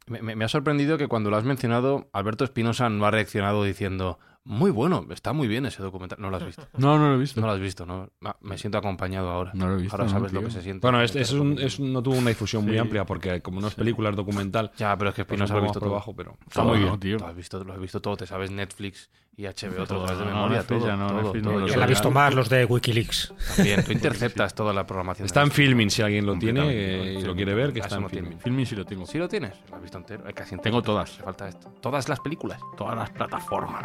[0.08, 4.18] Me, me- ha sorprendido que cuando lo has mencionado, Alberto Espinosa no ha reaccionado diciendo,
[4.48, 6.18] muy bueno, está muy bien ese documental.
[6.20, 6.66] No lo has visto.
[6.78, 7.40] No, no lo he visto.
[7.40, 8.08] No lo has visto, ¿no?
[8.24, 9.50] Ah, Me siento acompañado ahora.
[9.54, 10.80] No lo he visto, Ahora no, sabes lo que se siente.
[10.80, 11.58] Bueno, es, es un-
[11.92, 14.72] no tuvo una difusión muy amplia porque como no es película, es documental.
[14.78, 15.90] Ya, pero es que pues Espinosa lo ha visto todo.
[15.90, 17.00] abajo, pero está muy ¿no, bien.
[17.00, 17.18] tío?
[17.18, 20.64] Lo has visto, lo has visto todo, te sabes Netflix y HBO, todo de memoria,
[20.64, 20.84] todo.
[20.84, 21.86] ya no, lo ya.
[21.86, 23.32] visto más los de Wikileaks.
[23.56, 25.26] También, tú interceptas toda la programación.
[25.26, 28.08] Está en filming si alguien lo tiene eh, y lo quiere ver, que está en
[28.10, 28.40] filming.
[28.40, 29.06] Filming sí lo tengo.
[29.06, 29.52] ¿Sí lo tienes?
[29.70, 30.24] ¿Lo has visto entero?
[30.34, 30.56] Casi.
[30.56, 31.10] Tengo todas.
[31.12, 31.68] Hace falta esto.
[31.80, 32.60] Todas las películas.
[32.76, 33.84] Todas las plataformas.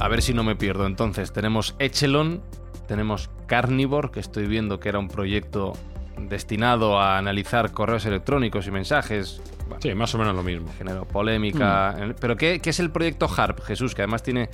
[0.00, 0.86] A ver si no me pierdo.
[0.86, 2.42] Entonces, tenemos Echelon,
[2.86, 5.72] tenemos Carnivore, que estoy viendo que era un proyecto
[6.18, 9.40] destinado a analizar correos electrónicos y mensajes.
[9.68, 10.68] Bueno, Sí, más o menos lo mismo.
[10.76, 11.96] generó polémica.
[11.98, 12.10] Mm.
[12.20, 13.94] ¿Pero qué, qué es el proyecto HARP, Jesús?
[13.94, 14.50] Que además tiene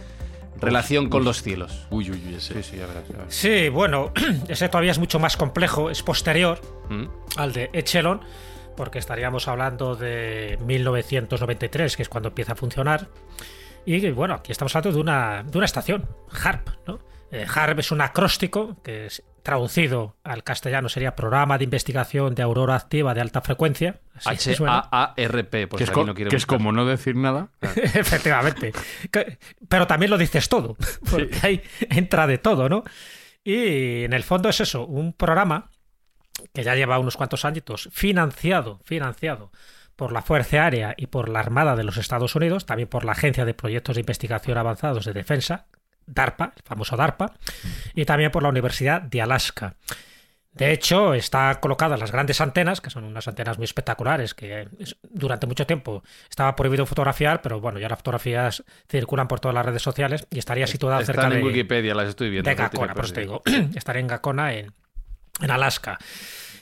[0.58, 1.86] relación con los cielos.
[1.90, 2.54] Uy, uy, uy, ese.
[2.54, 3.08] Sí, sí, ya verás.
[3.08, 3.34] ya verás.
[3.34, 4.12] Sí, bueno,
[4.48, 7.04] ese todavía es mucho más complejo, es posterior Mm.
[7.36, 8.20] al de Echelon,
[8.76, 13.08] porque estaríamos hablando de 1993, que es cuando empieza a funcionar.
[13.86, 16.68] Y bueno, aquí estamos hablando de una, de una estación, HARP.
[16.86, 16.98] ¿no?
[17.32, 22.42] Eh, HARP es un acróstico que es traducido al castellano sería Programa de Investigación de
[22.42, 24.00] Aurora Activa de Alta Frecuencia.
[24.24, 27.48] H-A-A-R-P, por que si es, no quiere que es como no decir nada.
[27.60, 28.72] Efectivamente.
[29.10, 29.38] Que-
[29.68, 30.76] Pero también lo dices todo,
[31.10, 32.84] porque ahí entra de todo, ¿no?
[33.42, 35.70] Y en el fondo es eso, un programa
[36.52, 39.50] que ya lleva unos cuantos añitos financiado, financiado
[39.96, 43.12] por la Fuerza Aérea y por la Armada de los Estados Unidos, también por la
[43.12, 45.66] Agencia de Proyectos de Investigación Avanzados de Defensa,
[46.06, 47.32] DARPA, el famoso DARPA,
[47.94, 49.76] y también por la Universidad de Alaska.
[50.52, 54.68] De hecho, está colocadas las grandes antenas, que son unas antenas muy espectaculares, que
[55.08, 59.64] durante mucho tiempo estaba prohibido fotografiar, pero bueno, ya las fotografías circulan por todas las
[59.64, 62.50] redes sociales y estaría situada cerca Están en de, Wikipedia, las estoy viendo.
[62.50, 63.42] de Gacona, por eso te digo.
[63.76, 64.72] Estaré en Gacona, en,
[65.40, 65.98] en Alaska.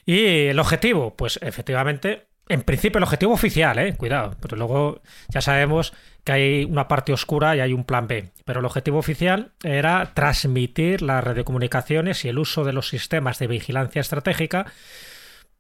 [0.05, 3.95] Y el objetivo, pues efectivamente, en principio el objetivo oficial, ¿eh?
[3.97, 5.93] cuidado, pero luego ya sabemos
[6.25, 8.31] que hay una parte oscura y hay un plan B.
[8.45, 13.47] Pero el objetivo oficial era transmitir las radiocomunicaciones y el uso de los sistemas de
[13.47, 14.67] vigilancia estratégica,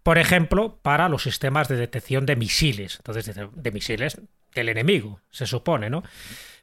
[0.02, 2.96] por ejemplo, para los sistemas de detección de misiles.
[2.96, 4.20] Entonces, de, misiles
[4.54, 6.02] del enemigo, se supone, ¿no?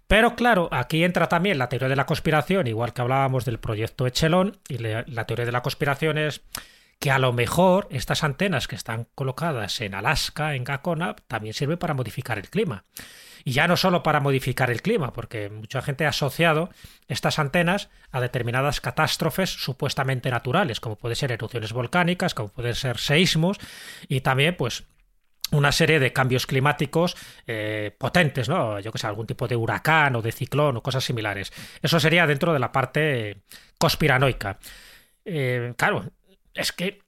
[0.08, 4.06] Pero claro, aquí entra también la teoría de la conspiración, igual que hablábamos del proyecto
[4.06, 6.44] Echelon, y la teoría de la conspiración es
[7.00, 11.78] que a lo mejor estas antenas que están colocadas en Alaska, en Gacona, también sirven
[11.78, 12.86] para modificar el clima.
[13.44, 16.72] Y ya no solo para modificar el clima, porque mucha gente ha asociado
[17.08, 22.98] estas antenas a determinadas catástrofes supuestamente naturales, como puede ser erupciones volcánicas, como pueden ser
[22.98, 23.60] seísmos,
[24.08, 24.86] y también, pues,
[25.52, 28.80] una serie de cambios climáticos eh, potentes, ¿no?
[28.80, 31.54] Yo que sé, algún tipo de huracán o de ciclón o cosas similares.
[31.84, 33.44] Eso sería dentro de la parte
[33.78, 34.58] conspiranoica.
[35.24, 36.06] Eh, claro,
[36.56, 37.02] es que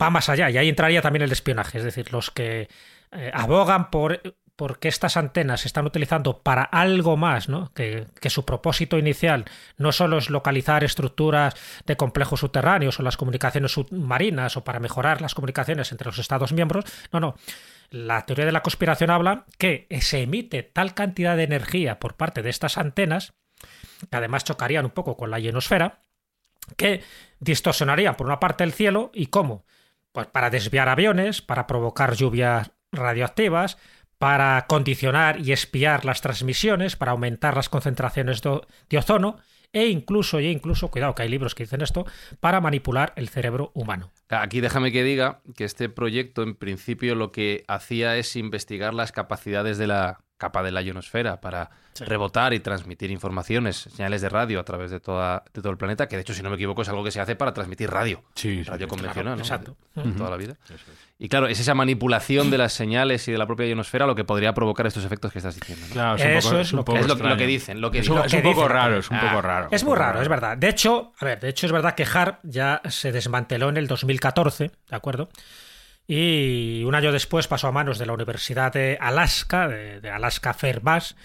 [0.00, 2.68] va más allá y ahí entraría también el espionaje, es decir, los que
[3.12, 4.20] eh, abogan por
[4.56, 7.72] porque estas antenas se están utilizando para algo más, ¿no?
[7.74, 9.46] Que, que su propósito inicial
[9.78, 11.54] no solo es localizar estructuras
[11.86, 16.52] de complejos subterráneos o las comunicaciones submarinas o para mejorar las comunicaciones entre los Estados
[16.52, 16.84] miembros.
[17.12, 17.34] No, no.
[17.90, 22.42] La teoría de la conspiración habla que se emite tal cantidad de energía por parte
[22.42, 23.34] de estas antenas,
[24.10, 26.03] que además chocarían un poco con la ionosfera,
[26.76, 27.02] que
[27.40, 29.64] distorsionarían por una parte el cielo y cómo?
[30.12, 33.78] Pues para desviar aviones, para provocar lluvias radioactivas,
[34.18, 39.38] para condicionar y espiar las transmisiones, para aumentar las concentraciones de, ozono
[39.72, 42.06] e incluso, e incluso, cuidado que hay libros que dicen esto,
[42.38, 44.12] para manipular el cerebro humano.
[44.28, 49.10] Aquí déjame que diga que este proyecto en principio lo que hacía es investigar las
[49.10, 54.60] capacidades de la capa de la ionosfera para rebotar y transmitir informaciones, señales de radio
[54.60, 56.82] a través de, toda, de todo el planeta, que de hecho, si no me equivoco,
[56.82, 58.22] es algo que se hace para transmitir radio.
[58.34, 59.40] Sí, sí, radio sí, convencional, ¿no?
[59.42, 59.76] exacto.
[59.94, 60.56] De- de toda la vida.
[61.18, 64.24] Y claro, es esa manipulación de las señales y de la propia ionosfera lo que
[64.24, 65.86] podría provocar estos efectos que estás diciendo.
[65.88, 65.92] ¿no?
[65.92, 67.98] Claro, Eso un poco, es un lo que- poco es lo, que dicen, lo que
[68.00, 68.68] Es un, es poco dicen.
[68.68, 69.68] raro, es un poco Ah, raro.
[69.70, 70.58] Es muy raro, es verdad.
[70.58, 73.86] De hecho, a ver, de hecho es verdad que HARP ya se desmanteló en el
[73.86, 75.28] 2014, ¿de acuerdo?
[76.06, 81.16] Y un año después pasó a manos de la Universidad de Alaska, de, Alaska Fairbanks.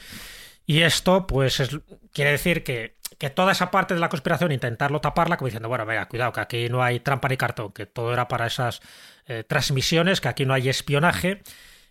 [0.66, 1.80] Y esto, pues, es-
[2.14, 5.86] quiere decir que, que toda esa parte de la conspiración, intentarlo taparla, como diciendo, bueno,
[5.86, 8.82] venga, cuidado, que aquí no hay trampa ni cartón, que todo era para esas
[9.26, 11.42] eh, transmisiones, que aquí no hay espionaje.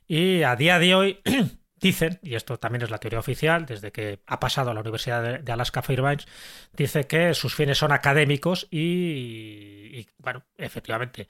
[0.06, 1.20] Y a día de hoy
[1.76, 5.22] dicen, y esto también es la teoría oficial, desde que ha pasado a la Universidad
[5.22, 6.26] de, de Alaska Fairbanks,
[6.72, 8.78] dice que sus fines son académicos y,
[9.98, 11.28] y, bueno, efectivamente,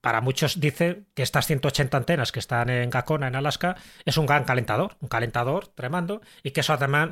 [0.00, 4.26] para muchos dice que estas 180 antenas que están en Gacona, en Alaska, es un
[4.26, 7.10] gran calentador, un calentador tremendo, y que eso además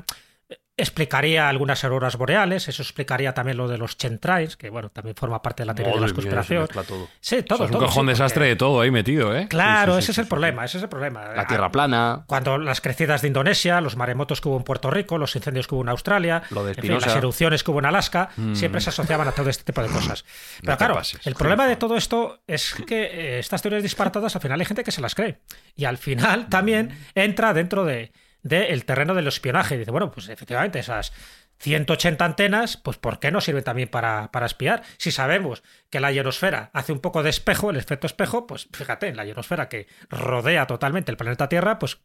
[0.77, 5.41] explicaría algunas auroras boreales, eso explicaría también lo de los chemtrails, que bueno, también forma
[5.41, 6.67] parte de la teoría de la mía, se conspiración.
[6.69, 7.09] todo.
[7.21, 9.47] Sí, todo, es un todo, cojón sí, porque- desastre de todo ahí metido, ¿eh?
[9.49, 11.29] Claro, Sí, sí, ese es el problema, ese es el problema.
[11.29, 12.25] La tierra plana.
[12.27, 15.75] Cuando las crecidas de Indonesia, los maremotos que hubo en Puerto Rico, los incendios que
[15.77, 17.07] hubo en Australia, Lo de en fin, Espinosa.
[17.07, 20.25] las erupciones que hubo en Alaska, siempre se asociaban a todo este tipo de cosas.
[20.61, 24.43] Pero claro, pases, el problema de todo esto es que eh, estas teorías disparatadas al
[24.43, 25.39] final hay gente que se las cree.
[25.77, 28.13] Y al final también entra dentro de
[28.45, 29.77] del terreno del espionaje.
[29.77, 31.13] Dice, bueno, pues efectivamente esas
[31.59, 34.83] 180 antenas, pues ¿por qué no sirven también para, para espiar?
[34.99, 39.09] Si sabemos que la ionosfera hace un poco de espejo, el efecto espejo, pues fíjate,
[39.09, 41.99] en la ionosfera que rodea totalmente el planeta Tierra, pues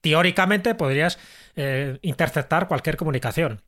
[0.00, 1.18] teóricamente podrías
[1.54, 3.62] eh, interceptar cualquier comunicación.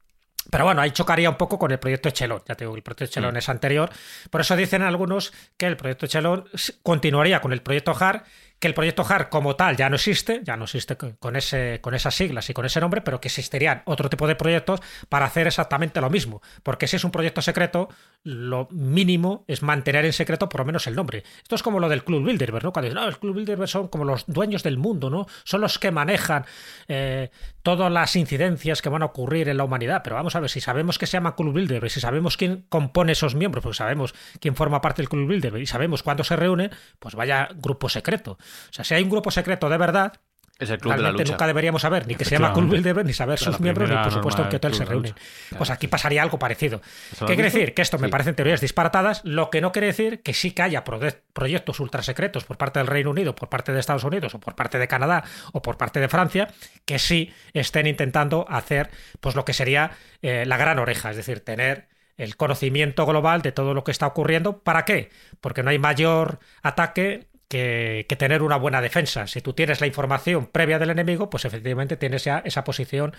[0.50, 2.42] Pero bueno, ahí chocaría un poco con el proyecto Echelon.
[2.48, 3.90] Ya te digo, el proyecto Echelon es anterior.
[4.30, 8.24] Por eso dicen algunos que el proyecto Echelon s- continuaría con el proyecto HAR,
[8.58, 11.94] que el proyecto HAR como tal ya no existe, ya no existe con- ese, con
[11.94, 15.46] esas siglas y con ese nombre, pero que existirían otro tipo de proyectos para hacer
[15.46, 16.42] exactamente lo mismo.
[16.62, 17.88] Porque si es un proyecto secreto,
[18.24, 21.22] lo mínimo es mantener en secreto por lo menos el nombre.
[21.42, 22.72] Esto es como lo del Club Bilderberg, ¿no?
[22.72, 25.26] Cuando dicen, no, el Club Bilderberg son como los dueños del mundo, ¿no?
[25.44, 26.44] Son los que manejan
[26.88, 27.30] eh,
[27.62, 30.00] todas las incidencias que van a ocurrir en la humanidad.
[30.02, 33.12] Pero vamos a ver, si sabemos que se llama Club Bilderberg, si sabemos quién compone
[33.12, 36.70] esos miembros, porque sabemos quién forma parte del Club Bilderberg y sabemos cuándo se reúnen,
[36.98, 38.36] pues vaya grupo secreto.
[38.70, 40.12] O sea, si hay un grupo secreto de verdad,
[40.60, 41.32] Es el club de la Realmente lucha.
[41.34, 42.70] nunca deberíamos saber ni que se llama Club.
[42.72, 45.14] Bilderberg, ni saber sus miembros, ni por supuesto en qué hotel se reúnen.
[45.56, 46.80] Pues aquí pasaría algo parecido.
[47.12, 47.74] ¿Eso ¿Qué lo quiere decir?
[47.74, 50.82] Que esto me parecen teorías disparatadas, lo que no quiere decir que sí que haya
[50.82, 54.56] proye- proyectos ultrasecretos por parte del Reino Unido, por parte de Estados Unidos, o por
[54.56, 56.48] parte de Canadá, o por parte de Francia,
[56.84, 61.38] que sí estén intentando hacer pues lo que sería eh, la gran oreja, es decir,
[61.38, 64.58] tener el conocimiento global de todo lo que está ocurriendo.
[64.64, 65.10] ¿Para qué?
[65.40, 69.26] Porque no hay mayor ataque que, tener una buena defensa.
[69.26, 73.14] Si tú tienes la información previa del enemigo, pues efectivamente tienes ya esa posición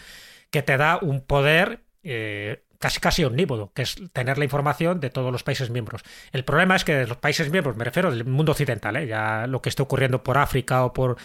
[0.52, 5.10] que te da un poder eh, casi casi omnívodo, que es tener la información de
[5.10, 6.02] todos los países miembros.
[6.32, 9.06] El problema es que de los países miembros, me refiero del mundo occidental, ¿eh?
[9.06, 11.18] ya lo que esté ocurriendo por África o por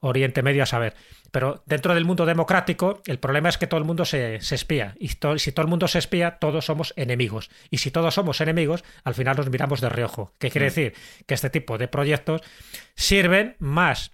[0.00, 0.94] Oriente Medio a saber.
[1.30, 4.94] Pero dentro del mundo democrático, el problema es que todo el mundo se, se espía.
[4.98, 7.50] Y to- si todo el mundo se espía, todos somos enemigos.
[7.70, 10.34] Y si todos somos enemigos, al final nos miramos de reojo.
[10.38, 10.94] ¿Qué quiere decir?
[11.26, 12.40] Que este tipo de proyectos
[12.94, 14.12] sirven más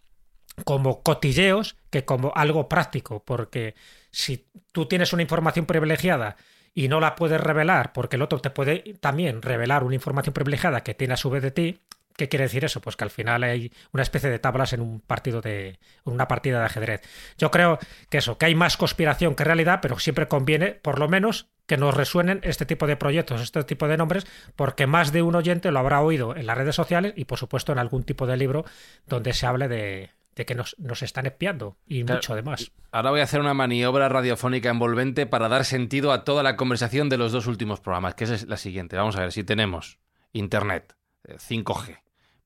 [0.65, 3.75] como cotilleos que como algo práctico, porque
[4.11, 6.37] si tú tienes una información privilegiada
[6.79, 10.85] y no la puedes revelar, porque el otro te puede también revelar una información privilegiada
[10.85, 11.81] que tiene a su vez de ti,
[12.17, 12.81] ¿qué quiere decir eso?
[12.81, 16.29] Pues que al final hay una especie de tablas en un partido de en una
[16.29, 17.03] partida de ajedrez.
[17.37, 21.09] Yo creo que eso, que hay más conspiración que realidad, pero siempre conviene, por lo
[21.09, 25.23] menos, que nos resuenen este tipo de proyectos, este tipo de nombres, porque más de
[25.23, 28.29] un oyente lo habrá oído en las redes sociales y, por supuesto, en algún tipo
[28.29, 28.65] de libro
[29.05, 32.19] donde se hable de, de que nos, nos están espiando y Claro.
[32.19, 32.73] mucho además.
[32.93, 37.09] Ahora voy a hacer una maniobra radiofónica envolvente para dar sentido a toda la conversación
[37.11, 38.97] de los dos últimos programas, que es la siguiente.
[38.97, 39.99] Vamos a ver si tenemos
[40.33, 41.99] Internet, eh, 5G,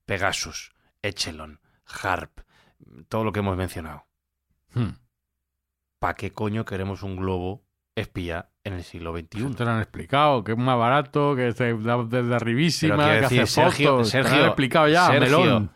[0.05, 1.59] Pegasus, Echelon,
[2.01, 2.39] Harp,
[3.09, 4.05] todo lo que hemos mencionado.
[4.73, 4.89] Hmm.
[5.99, 7.63] ¿Para qué coño queremos un globo
[7.95, 9.53] espía en el siglo XXI?
[9.55, 13.45] Te lo han explicado, que es más barato, que se da desde arribísima, que hace
[13.45, 14.11] Sergio- fotos.
[14.11, 15.71] Te lo han Sergio, explicado ya, Sergio, melón.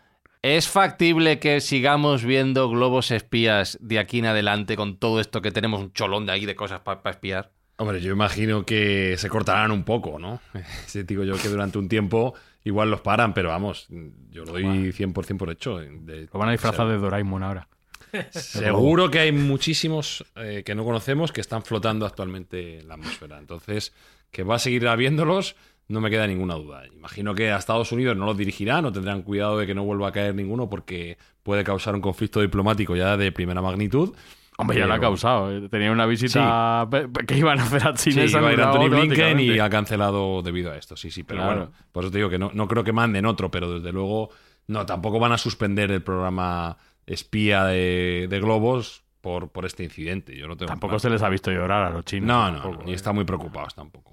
[0.55, 5.51] ¿Es factible que sigamos viendo globos espías de aquí en adelante con todo esto que
[5.51, 7.51] tenemos un cholón de ahí de cosas para espiar?
[7.75, 10.39] Hombre, yo imagino que se cortarán un poco, ¿no?
[10.87, 13.87] Sí, digo yo que durante un tiempo igual los paran, pero vamos,
[14.29, 15.79] yo lo doy 100% por hecho.
[15.79, 17.67] De- Lo van a disfrazar o sea, de Doraemon ahora.
[18.31, 23.37] Seguro que hay muchísimos eh, que no conocemos que están flotando actualmente en la atmósfera.
[23.37, 23.93] Entonces,
[24.31, 25.57] que va a seguir habiéndolos,
[25.89, 26.85] no me queda ninguna duda.
[26.87, 30.09] Imagino que a Estados Unidos no los dirigirán o tendrán cuidado de que no vuelva
[30.09, 34.13] a caer ninguno porque puede causar un conflicto diplomático ya de primera magnitud.
[34.59, 35.55] Hombre, ya lo ha causado.
[35.55, 35.69] eh.
[35.69, 36.87] Tenía una visita
[37.27, 38.23] que iban a hacer a Sí, China.
[38.23, 41.21] han iba a ir Anthony Blinken y ha cancelado debido a esto, sí, sí.
[41.23, 41.55] Pero Claro.
[41.67, 44.31] bueno, por eso te digo que no, no creo que manden otro, pero desde luego,
[44.65, 46.75] no, tampoco van a suspender el programa
[47.05, 50.35] espía de, de globos por, por este incidente.
[50.35, 52.27] Yo no tengo Tampoco se les ha visto llorar a los chinos.
[52.27, 52.95] No, no, tampoco, no, ni eh.
[52.95, 54.11] están muy preocupados tampoco.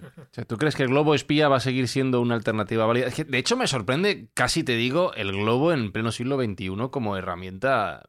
[0.18, 3.06] O sea, ¿Tú crees que el globo espía va a seguir siendo una alternativa válida?
[3.06, 6.70] Es que, de hecho, me sorprende, casi te digo, el globo en pleno siglo XXI
[6.90, 8.02] como herramienta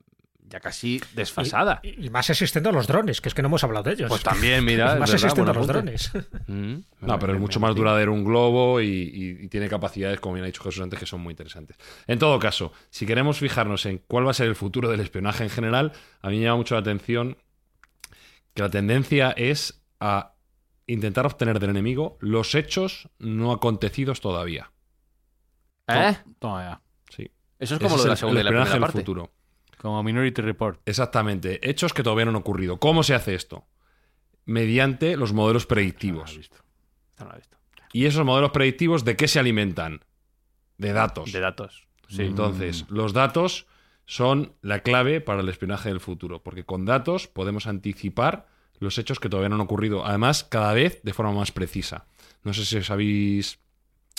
[0.46, 1.80] ya casi desfasada.
[1.82, 4.08] Y, y más existiendo los drones, que es que no hemos hablado de ellos.
[4.10, 6.12] Pues también, mira, es más verdad, existiendo los drones.
[6.48, 10.36] Mm, No, pero es mucho más duradero un globo y, y- y tiene capacidades, como
[10.36, 11.78] bien ha dicho Jesús antes, que son muy interesantes.
[12.06, 15.44] En todo caso, si queremos fijarnos en cuál va a ser el futuro del espionaje
[15.44, 17.38] en general, a mí me llama mucho la atención
[18.54, 20.33] que la tendencia es a
[20.94, 24.72] intentar obtener del enemigo los hechos no acontecidos todavía.
[25.88, 26.16] ¿Eh?
[26.40, 26.82] Toma ya.
[27.10, 27.24] Sí.
[27.60, 29.00] Eso es Ese como lo de la el- segunda y el la primera del parte.
[29.00, 29.32] futuro.
[29.78, 30.80] Como Minority Report.
[30.86, 31.60] Exactamente.
[31.70, 32.80] Hechos que todavía no han ocurrido.
[32.80, 33.66] ¿Cómo se hace esto?
[34.46, 36.34] Mediante los modelos No lo predictivos.
[36.34, 36.58] he visto.
[37.10, 37.58] Esto no lo he visto.
[37.92, 40.04] ¿Y esos modelos predictivos de qué se alimentan?
[40.78, 41.32] De datos.
[41.32, 41.88] De datos.
[42.08, 42.24] Sí.
[42.24, 43.68] Entonces, los datos
[44.06, 48.48] son la clave para el espionaje del futuro, porque con datos podemos anticipar
[48.84, 52.06] los hechos que todavía no han ocurrido, además cada vez de forma más precisa.
[52.44, 53.60] No sé si os habéis,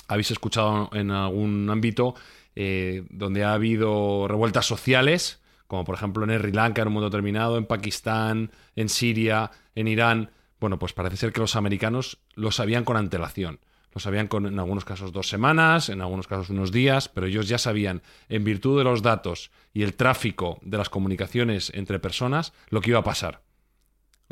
[0.09, 2.15] habéis escuchado en algún ámbito
[2.57, 7.11] eh, donde ha habido revueltas sociales, como por ejemplo en Sri Lanka en un momento
[7.11, 10.31] determinado, en Pakistán, en Siria, en Irán.
[10.61, 13.61] Bueno, pues parece ser que los americanos lo sabían con antelación.
[13.93, 17.49] Lo sabían con, en algunos casos, dos semanas, en algunos casos, unos días, pero ellos
[17.49, 22.53] ya sabían, en virtud de los datos y el tráfico de las comunicaciones entre personas,
[22.71, 23.44] lo que iba a pasar.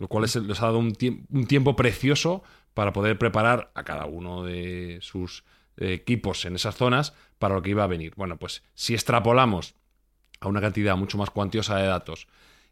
[0.03, 0.93] Lo cual les, ha dado un,
[1.31, 2.43] un tiempo precioso
[2.75, 5.45] para poder preparar a cada uno de sus
[5.77, 8.13] eh, equipos en esas zonas para lo que iba a venir.
[8.17, 9.77] Bueno, pues si extrapolamos
[10.41, 12.27] a una cantidad mucho más cuantiosa de datos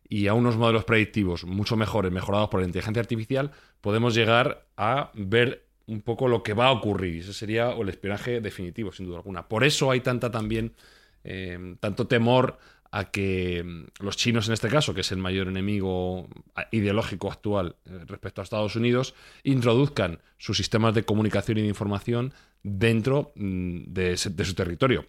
[0.09, 5.13] y a unos modelos predictivos mucho mejores, mejorados por la inteligencia artificial, podemos llegar a
[5.15, 7.23] ver un poco lo que va a ocurrir.
[7.23, 9.47] Ese sería el espionaje definitivo, sin duda alguna.
[9.47, 10.75] Por eso hay tanta también,
[11.23, 12.59] eh, tanto temor
[12.93, 17.31] a que mm, los chinos, en este caso, que es el mayor enemigo ah, ideológico
[17.31, 19.15] actual eh, respecto a Estados Unidos,
[19.45, 22.33] introduzcan sus sistemas de comunicación y de información
[22.63, 25.07] dentro mm, de, ese- de su territorio.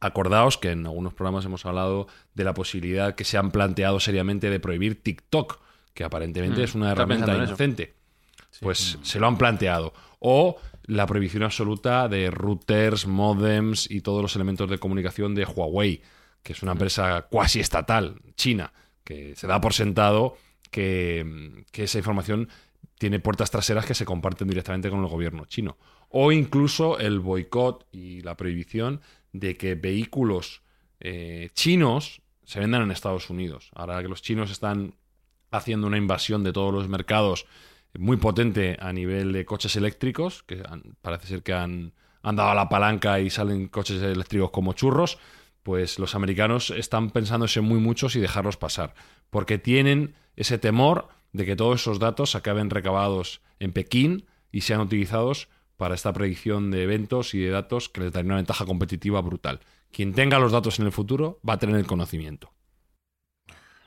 [0.00, 4.50] Acordaos que en algunos programas hemos hablado de la posibilidad que se han planteado seriamente
[4.50, 5.60] de prohibir TikTok,
[5.94, 7.94] que aparentemente Mm, es una herramienta inocente.
[8.60, 9.94] Pues se lo han planteado.
[10.18, 10.56] O
[10.86, 16.02] la prohibición absoluta de routers, modems y todos los elementos de comunicación de Huawei,
[16.42, 18.72] que es una empresa cuasi estatal china,
[19.04, 20.36] que se da por sentado
[20.70, 22.48] que, que esa información
[22.98, 25.76] tiene puertas traseras que se comparten directamente con el gobierno chino.
[26.08, 29.00] O incluso el boicot y la prohibición
[29.32, 30.62] de que vehículos
[31.00, 33.70] eh, chinos se vendan en Estados Unidos.
[33.74, 34.94] Ahora que los chinos están
[35.50, 37.46] haciendo una invasión de todos los mercados
[37.98, 42.50] muy potente a nivel de coches eléctricos, que han- parece ser que han, han dado
[42.50, 45.18] a la palanca y salen coches eléctricos como churros,
[45.62, 48.94] pues los americanos están pensándose muy muchos y dejarlos pasar,
[49.30, 54.80] porque tienen ese temor de que todos esos datos acaben recabados en Pekín y sean
[54.80, 59.20] utilizados para esta predicción de eventos y de datos que les daría una ventaja competitiva
[59.20, 59.60] brutal.
[59.90, 62.52] Quien tenga los datos en el futuro va a tener el conocimiento.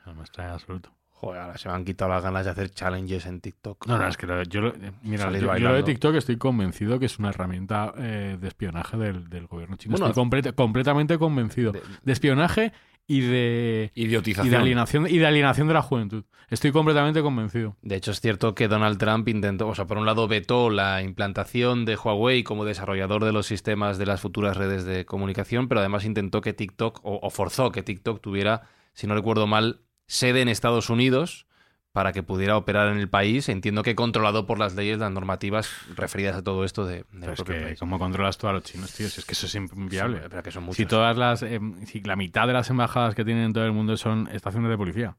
[0.06, 0.92] No me extraña absoluto.
[1.18, 3.88] Joder, ahora se me han quitado las ganas de hacer challenges en TikTok.
[3.88, 5.84] No, no, es que lo- yo, lo- eh, mira, yo, yo lo de.
[5.84, 9.94] TikTok estoy convencido que es una herramienta eh, de espionaje del, del gobierno chino.
[9.94, 11.72] Bueno, estoy completa- completamente convencido.
[11.72, 12.74] de- De, espionaje
[13.08, 14.52] y de, y Idiotización.
[14.52, 16.26] de alienación y de alienación de la juventud.
[16.50, 17.76] Estoy completamente convencido.
[17.82, 21.02] De hecho, es cierto que Donald Trump intentó, o sea, por un lado vetó la
[21.02, 25.80] implantación de Huawei como desarrollador de los sistemas de las futuras redes de comunicación, pero
[25.80, 28.64] además intentó que TikTok, o, o forzó que TikTok tuviera,
[28.94, 31.46] si no recuerdo mal, sede en Estados Unidos
[31.92, 33.48] para que pudiera operar en el país.
[33.48, 37.42] Entiendo que controlado por las leyes, las normativas referidas a todo esto de, Pero es
[37.44, 37.80] que, país.
[37.80, 39.08] ¿cómo controlas tú a los chinos, tío?
[39.08, 40.18] Si es que eso es inviable.
[40.22, 40.76] Sí, pero que son muchos.
[40.78, 41.42] si todas las.
[41.44, 44.70] eh, si la mitad de las embajadas que tienen en todo el mundo son estaciones
[44.70, 45.16] de policía.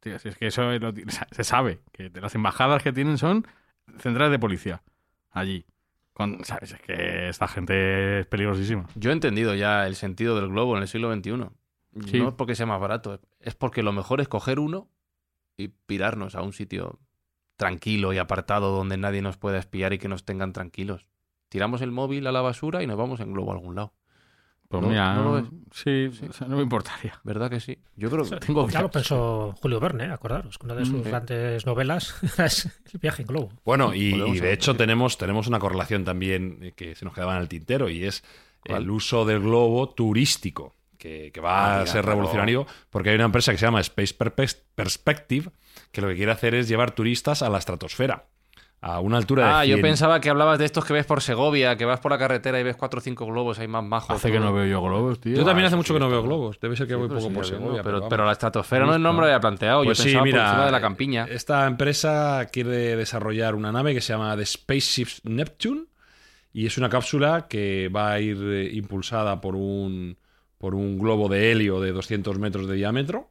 [0.00, 0.92] Tío, si es que eso es lo-
[1.30, 1.80] se sabe.
[1.92, 3.46] Que de las embajadas que tienen son
[3.98, 4.82] centrales de policía.
[5.30, 5.66] Allí.
[6.14, 6.72] Con- ¿sabes?
[6.72, 8.86] Es que esta gente es peligrosísima.
[8.94, 11.50] Yo he entendido ya el sentido del globo en el siglo XXI.
[12.06, 12.18] Sí.
[12.20, 14.88] No es porque sea más barato, es porque lo mejor es coger uno
[15.56, 17.00] y pirarnos a un sitio
[17.56, 21.08] tranquilo y apartado donde nadie nos pueda espiar y que nos tengan tranquilos.
[21.48, 23.94] Tiramos el móvil a la basura y nos vamos en globo a algún lado.
[24.68, 25.44] Pues No- mira, no lo ves.
[25.72, 26.26] sí, Sí.
[26.28, 27.18] o sea, no me importaría.
[27.24, 27.78] ¿Verdad que sí?
[27.96, 28.36] Yo creo que...
[28.46, 31.08] Tengo Ya lo pensó Julio Verne, acordaros, que una de sus sí.
[31.08, 33.48] grandes novelas es El viaje en globo.
[33.64, 37.40] Bueno, y, de hecho tenemos, tenemos una correlación también eh, que se nos quedaba en
[37.42, 38.22] el tintero y es
[38.60, 38.82] ¿Cuál?
[38.82, 42.08] el uso del globo turístico, que, que va Ah, a ser claro.
[42.16, 44.14] revolucionario porque hay una empresa que se llama Space
[44.74, 45.50] Perspective
[45.92, 48.24] que lo que quiere hacer es llevar turistas a la estratosfera,
[48.80, 51.20] a una altura de Ah, yo 100 pensaba que hablabas de estos que ves por
[51.22, 54.10] Segovia, que vas por la carretera y ves cuatro o cinco globos ahí más majos.
[54.14, 55.36] Hace que no veo yo globos, tío.
[55.36, 56.60] Yo también Ah, hace mucho sí, que no veo globos.
[56.60, 57.82] Debe ser que voy poco sí, por Segovia.
[57.82, 59.82] pero, pero la estratosfera no, no me lo había planteado.
[59.84, 61.26] Pues yo sí, pensaba mira, por encima de la campiña.
[61.28, 65.86] Esta empresa quiere desarrollar una nave que se llama The Spaceship Neptune
[66.52, 70.16] y es una cápsula que va a ir eh, impulsada por un,
[70.58, 73.30] por un globo de helio de 200 metros de diámetro.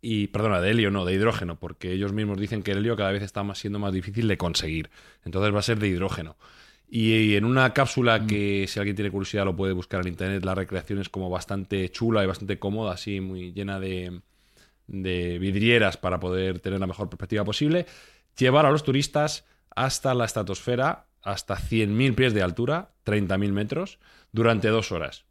[0.00, 3.12] Y, perdona, de helio no, de hidrógeno, porque ellos mismos dicen que el helio cada
[3.12, 4.90] vez está más, siendo más difícil de conseguir.
[5.24, 6.36] Entonces va a ser de hidrógeno.
[6.90, 10.54] Y en una cápsula que, si alguien tiene curiosidad, lo puede buscar en internet, la
[10.54, 14.20] recreación es como bastante chula y bastante cómoda, así, muy llena de,
[14.88, 17.86] de vidrieras para poder tener la mejor perspectiva posible.
[18.36, 23.98] Llevar a los turistas hasta la estratosfera, hasta 100.000 pies de altura, 30.000 metros,
[24.32, 25.24] durante dos horas.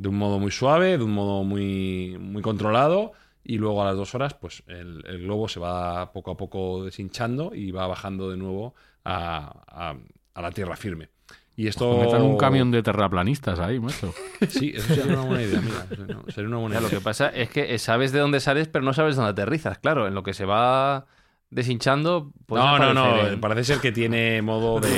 [0.00, 3.12] De un modo muy suave, de un modo muy, muy controlado.
[3.44, 6.84] Y luego a las dos horas, pues el, el globo se va poco a poco
[6.84, 8.74] deshinchando y va bajando de nuevo
[9.04, 9.96] a, a-
[10.34, 11.08] a la tierra firme.
[11.56, 11.98] Y esto.
[11.98, 14.14] Metan un camión de terraplanistas ahí, macho.
[14.48, 15.86] Sí, eso sería una buena idea, mira.
[16.32, 16.98] Sería- una buena Ya, lo idea.
[16.98, 19.78] que pasa es que sabes de dónde sales, pero no sabes dónde aterrizas.
[19.78, 21.06] Claro, en lo que se va
[21.50, 22.30] deshinchando.
[22.46, 23.26] puede No, no, no.
[23.26, 24.88] en- Parece ser que tiene modo de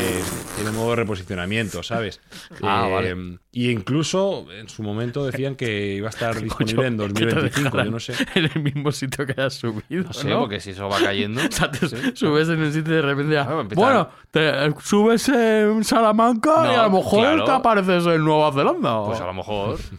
[0.56, 2.20] tiene modo de reposicionamiento, ¿sabes?
[2.62, 3.38] Ah, Eh, vale.
[3.54, 7.76] Y incluso en su momento decían que iba a estar disponible en 2025.
[7.84, 8.14] Yo no sé.
[8.34, 10.04] En el mismo sitio que has subido.
[10.04, 10.40] No sé, ¿no?
[10.40, 11.40] porque si eso va cayendo.
[11.46, 11.96] O sea, te sí.
[12.14, 16.74] subes en el sitio y de repente ya, empezar- Bueno, te subes en Salamanca y
[16.76, 17.44] No, a lo mejor claro.
[17.44, 19.04] te apareces en Nueva Zelanda.
[19.04, 19.78] Pues a lo mejor.
[19.78, 19.96] Sí,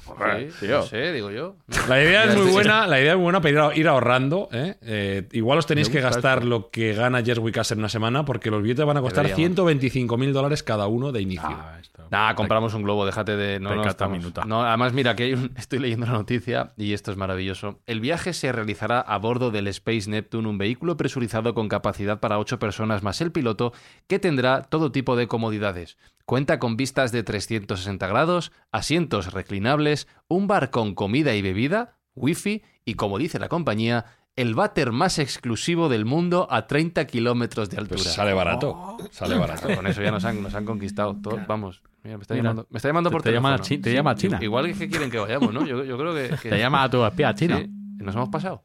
[0.61, 0.77] tío.
[0.79, 1.55] no sé, digo yo.
[1.87, 4.49] La idea es muy buena, la idea es muy buena para ir, ahorrando.
[4.51, 4.75] ¿eh?
[4.81, 8.49] Eh, igual os tenéis que gastar lo que gana Jess Wickaster en una semana porque
[8.51, 9.55] los billetes van a costar Deberíamos.
[9.55, 11.43] 125 mil dólares cada uno de inicio.
[11.47, 12.07] Ah, esto.
[12.11, 13.59] Nah, compramos un globo, déjate de.
[13.59, 14.43] No, no, Pecata estamos- minuta.
[14.45, 17.79] no, además, mira, que hay un- estoy leyendo la noticia y esto es maravilloso.
[17.87, 22.37] El viaje se realizará a bordo del Space Neptune, un vehículo presurizado con capacidad para
[22.39, 23.73] ocho personas más el piloto,
[24.07, 25.97] que tendrá todo tipo de comodidades.
[26.25, 32.61] Cuenta con vistas de 360 grados, asientos reclinables, un bar con comida y bebida, wifi
[32.85, 37.77] y, como dice la compañía, el váter más exclusivo del mundo a 30 kilómetros de
[37.77, 38.01] altura.
[38.01, 38.97] Pues sale barato.
[39.11, 39.73] Sale barato.
[39.75, 41.15] Con eso ya nos han, nos han conquistado.
[41.21, 43.67] todo- Vamos, mira, me está Mira, llamando, me está llamando te- por te llama teléfono.
[43.67, 44.39] Chi- te llama China.
[44.41, 45.65] Igual que quieren que vayamos, ¿no?
[45.65, 47.57] Yo, yo creo que, que- Te llama a tu espía chino.
[47.59, 47.67] Sí,
[47.97, 48.63] nos hemos pasado.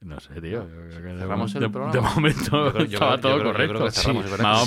[0.00, 0.62] No sé, tío.
[0.62, 1.92] Yo creo que de, Cerramos el de- programa.
[1.94, 3.90] de momento Yo creo- yo estaba todo correcto.
[3.90, 4.12] Sí.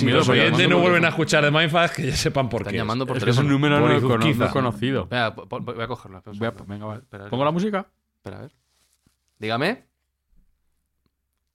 [0.06, 2.78] los oyentes no vuelven a escuchar de Mindfast, que ya sepan por Están qué.
[2.78, 3.68] llamando por Es que es un teléfono.
[3.76, 4.38] número no, Izuzquiza.
[4.38, 5.06] cono- no conocido.
[5.06, 6.22] Venga, voy a cogerlo.
[6.24, 6.94] Voy a- venga, va.
[6.96, 7.86] Espera, ¿Pongo la música?
[8.16, 8.52] Espera, a ver.
[9.38, 9.87] Dígame.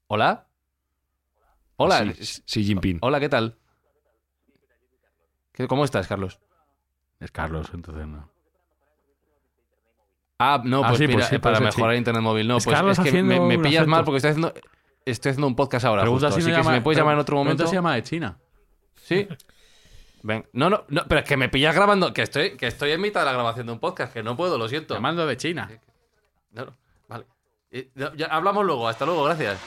[0.08, 0.48] ¿Hola?
[1.78, 2.04] Hola.
[2.06, 3.00] Xi- Xi Jinping.
[3.02, 3.58] Hola, ¿qué tal?
[5.54, 6.40] ¿Qué- ¿Cómo estás, Carlos?
[7.20, 8.30] Es Carlos, entonces no.
[10.40, 11.98] Ah, no, Ah, pues sí, mira, pues sí, eh, para mejorar sí.
[12.00, 12.48] internet móvil.
[12.48, 14.54] No, Es pues Carlos es que me, pillas mal porque estoy haciendo,
[15.06, 16.06] estoy haciendo un podcast ahora.
[16.06, 17.66] Justo, si así no que si llama- me puedes llamar en otro momento.
[17.68, 18.38] si llama de China.
[18.96, 19.28] Sí.
[20.24, 20.46] Ven.
[20.54, 23.22] No, no, no, pero es que me pillas grabando, que estoy, que estoy en mitad
[23.22, 24.94] de la grabación de un podcast, que no puedo, lo siento.
[24.96, 25.70] Llamando de China.
[26.52, 26.76] No.
[27.76, 29.58] Eh, ya hablamos luego, hasta luego, gracias.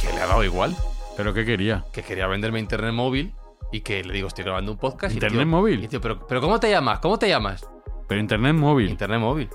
[0.00, 0.76] Que le ha dado igual.
[1.16, 1.84] ¿Pero qué quería?
[1.92, 3.34] que quería venderme internet móvil
[3.70, 5.12] y que le digo, estoy grabando un podcast.
[5.12, 5.80] y ¿Internet tío- móvil?
[5.80, 6.98] y el tío, pero, pero ¿cómo te llamas?
[7.00, 7.66] ¿Cómo te llamas?
[8.08, 8.90] Pero internet móvil.
[8.90, 9.48] Internet móvil.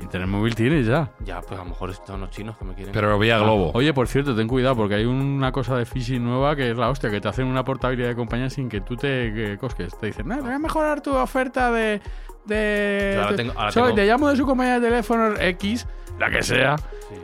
[0.00, 1.10] Internet móvil tienes ya.
[1.24, 2.92] Ya, pues a lo mejor son los chinos que me quieren.
[2.92, 3.70] Pero vía globo.
[3.74, 6.90] Oye, por cierto, ten cuidado porque hay una cosa de phishing nueva que es la
[6.90, 9.96] hostia, que te hacen una portabilidad de compañía sin que tú te que cosques.
[9.98, 12.00] Te dicen, no, te voy a mejorar tu oferta de...
[12.44, 15.34] de Yo ahora te- tengo- ahora soy- tengo- Te llamo de su compañía de teléfono
[15.38, 15.86] X,
[16.18, 16.76] la que sea,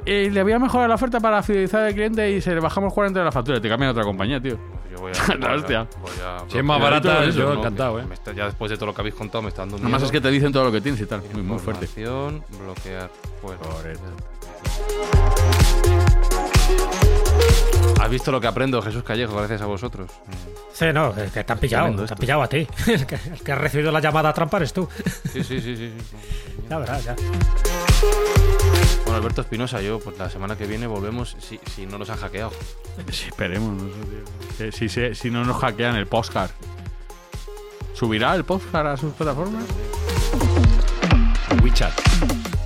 [0.04, 2.92] y le voy a mejorar la oferta para fidelizar al cliente y se le bajamos
[2.92, 3.60] 40 de la factura.
[3.60, 4.58] Te cambian a otra compañía, tío.
[4.90, 5.34] Yo voy a.
[5.36, 5.86] La hostia.
[6.02, 7.60] voy a- Si es más barata, todo yo ¿no?
[7.60, 8.04] encantado, ¿eh?
[8.12, 10.00] Está- ya después de todo lo que habéis contado, me está dando un Nada más
[10.00, 10.06] miedo.
[10.06, 11.22] es que te dicen todo lo que tienes y tal.
[11.32, 11.86] Muy, muy fuerte.
[11.94, 13.10] Bloquear.
[13.40, 13.60] Fuera.
[17.98, 20.10] ¿Has visto lo que aprendo, Jesús Callejo, gracias a vosotros?
[20.72, 22.66] Sí, no, es que te han pillado, te han pillado a ti.
[22.86, 24.88] El que, el que ha recibido la llamada trampa eres tú.
[25.32, 25.92] Sí, sí, sí, sí.
[25.98, 26.16] sí.
[26.68, 27.16] Ya verás, ya.
[29.04, 32.16] Bueno, Alberto Espinosa, yo, pues la semana que viene volvemos si, si no nos han
[32.18, 32.52] hackeado.
[33.10, 33.82] Sí, esperemos.
[33.82, 34.56] no sé, tío.
[34.58, 36.50] Que Si, si, si no nos hackean el postcard.
[37.94, 39.64] ¿Subirá el postcard a sus plataformas?
[41.62, 41.92] WeChat.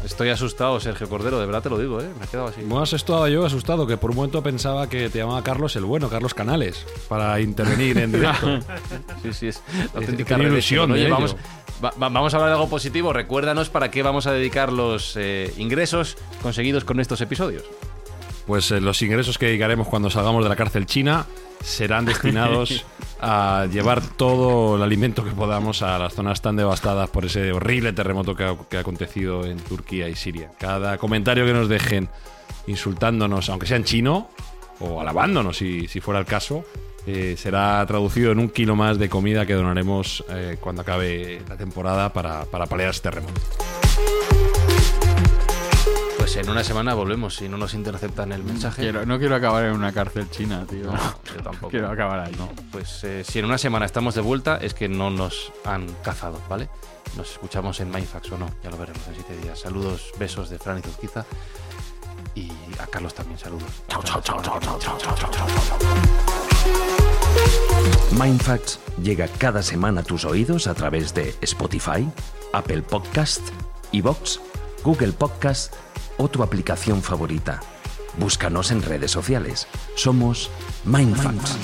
[0.04, 2.08] Estoy asustado, Sergio Cordero, de verdad te lo digo, ¿eh?
[2.18, 2.60] Me he quedado así.
[2.60, 5.84] Me has estado yo asustado, que por un momento pensaba que te llamaba Carlos el
[5.84, 8.60] bueno, Carlos Canales, para intervenir en directo.
[9.22, 9.62] Sí, sí, es
[9.94, 11.14] auténtica ilusión Oye, ello.
[11.14, 11.36] vamos,
[11.82, 13.12] va- va- vamos a hablar de algo positivo.
[13.14, 17.62] Recuérdanos para qué vamos a dedicar los eh, ingresos conseguidos con estos episodios.
[18.46, 21.24] Pues eh, los ingresos que dedicaremos cuando salgamos de la cárcel china
[21.62, 22.84] serán destinados
[23.20, 27.92] a llevar todo el alimento que podamos a las zonas tan devastadas por ese horrible
[27.92, 30.50] terremoto que ha, que ha acontecido en Turquía y Siria.
[30.58, 32.08] Cada comentario que nos dejen
[32.66, 34.28] insultándonos, aunque sea en chino,
[34.80, 36.64] o alabándonos si, si fuera el caso,
[37.06, 41.56] eh, será traducido en un kilo más de comida que donaremos eh, cuando acabe la
[41.56, 43.40] temporada para, para paliar este terremoto.
[46.24, 48.80] Pues en una semana volvemos si no nos interceptan el mensaje.
[48.80, 50.84] Quiero- no quiero acabar en una cárcel china, tío.
[50.90, 50.96] No,
[51.36, 51.68] yo tampoco.
[51.68, 52.34] Quiero acabar ahí.
[52.38, 55.86] No, pues eh, si en una semana estamos de vuelta es que no nos han
[56.02, 56.70] cazado, ¿vale?
[57.18, 59.60] Nos escuchamos en Mindfax o no, ya lo veremos en siete días.
[59.60, 61.26] Saludos, besos de Fran y Zuzquiza.
[62.34, 62.50] Y
[62.80, 63.68] a Carlos también saludos.
[63.88, 65.78] Chao, chao, chao, chao, chao, chao, chao, chao, chao.
[68.18, 72.08] Mindfacts llega cada semana a tus oídos a través de Spotify,
[72.54, 73.42] Apple Podcast,
[73.92, 74.40] Evox,
[74.82, 75.74] Google Podcast
[76.16, 77.60] o tu aplicación favorita.
[78.18, 79.66] Búscanos en redes sociales.
[79.96, 80.50] Somos
[80.84, 81.58] Mindfacts.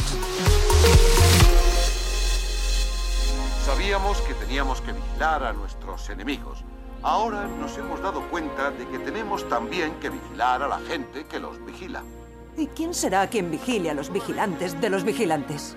[3.65, 6.65] Sabíamos que teníamos que vigilar a nuestros enemigos.
[7.03, 11.39] Ahora nos hemos dado cuenta de que tenemos también que vigilar a la gente que
[11.39, 12.03] los vigila.
[12.57, 15.77] ¿Y quién será quien vigile a los vigilantes de los vigilantes?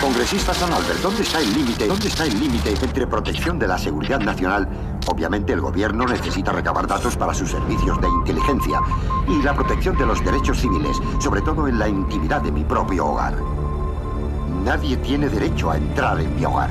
[0.00, 1.88] Congresista San Albert, ¿dónde está el límite?
[1.88, 4.68] ¿Dónde está el límite entre protección de la seguridad nacional?
[5.06, 8.80] Obviamente el gobierno necesita recabar datos para sus servicios de inteligencia
[9.28, 13.06] y la protección de los derechos civiles, sobre todo en la intimidad de mi propio
[13.06, 13.34] hogar.
[14.64, 16.70] Nadie tiene derecho a entrar en mi hogar.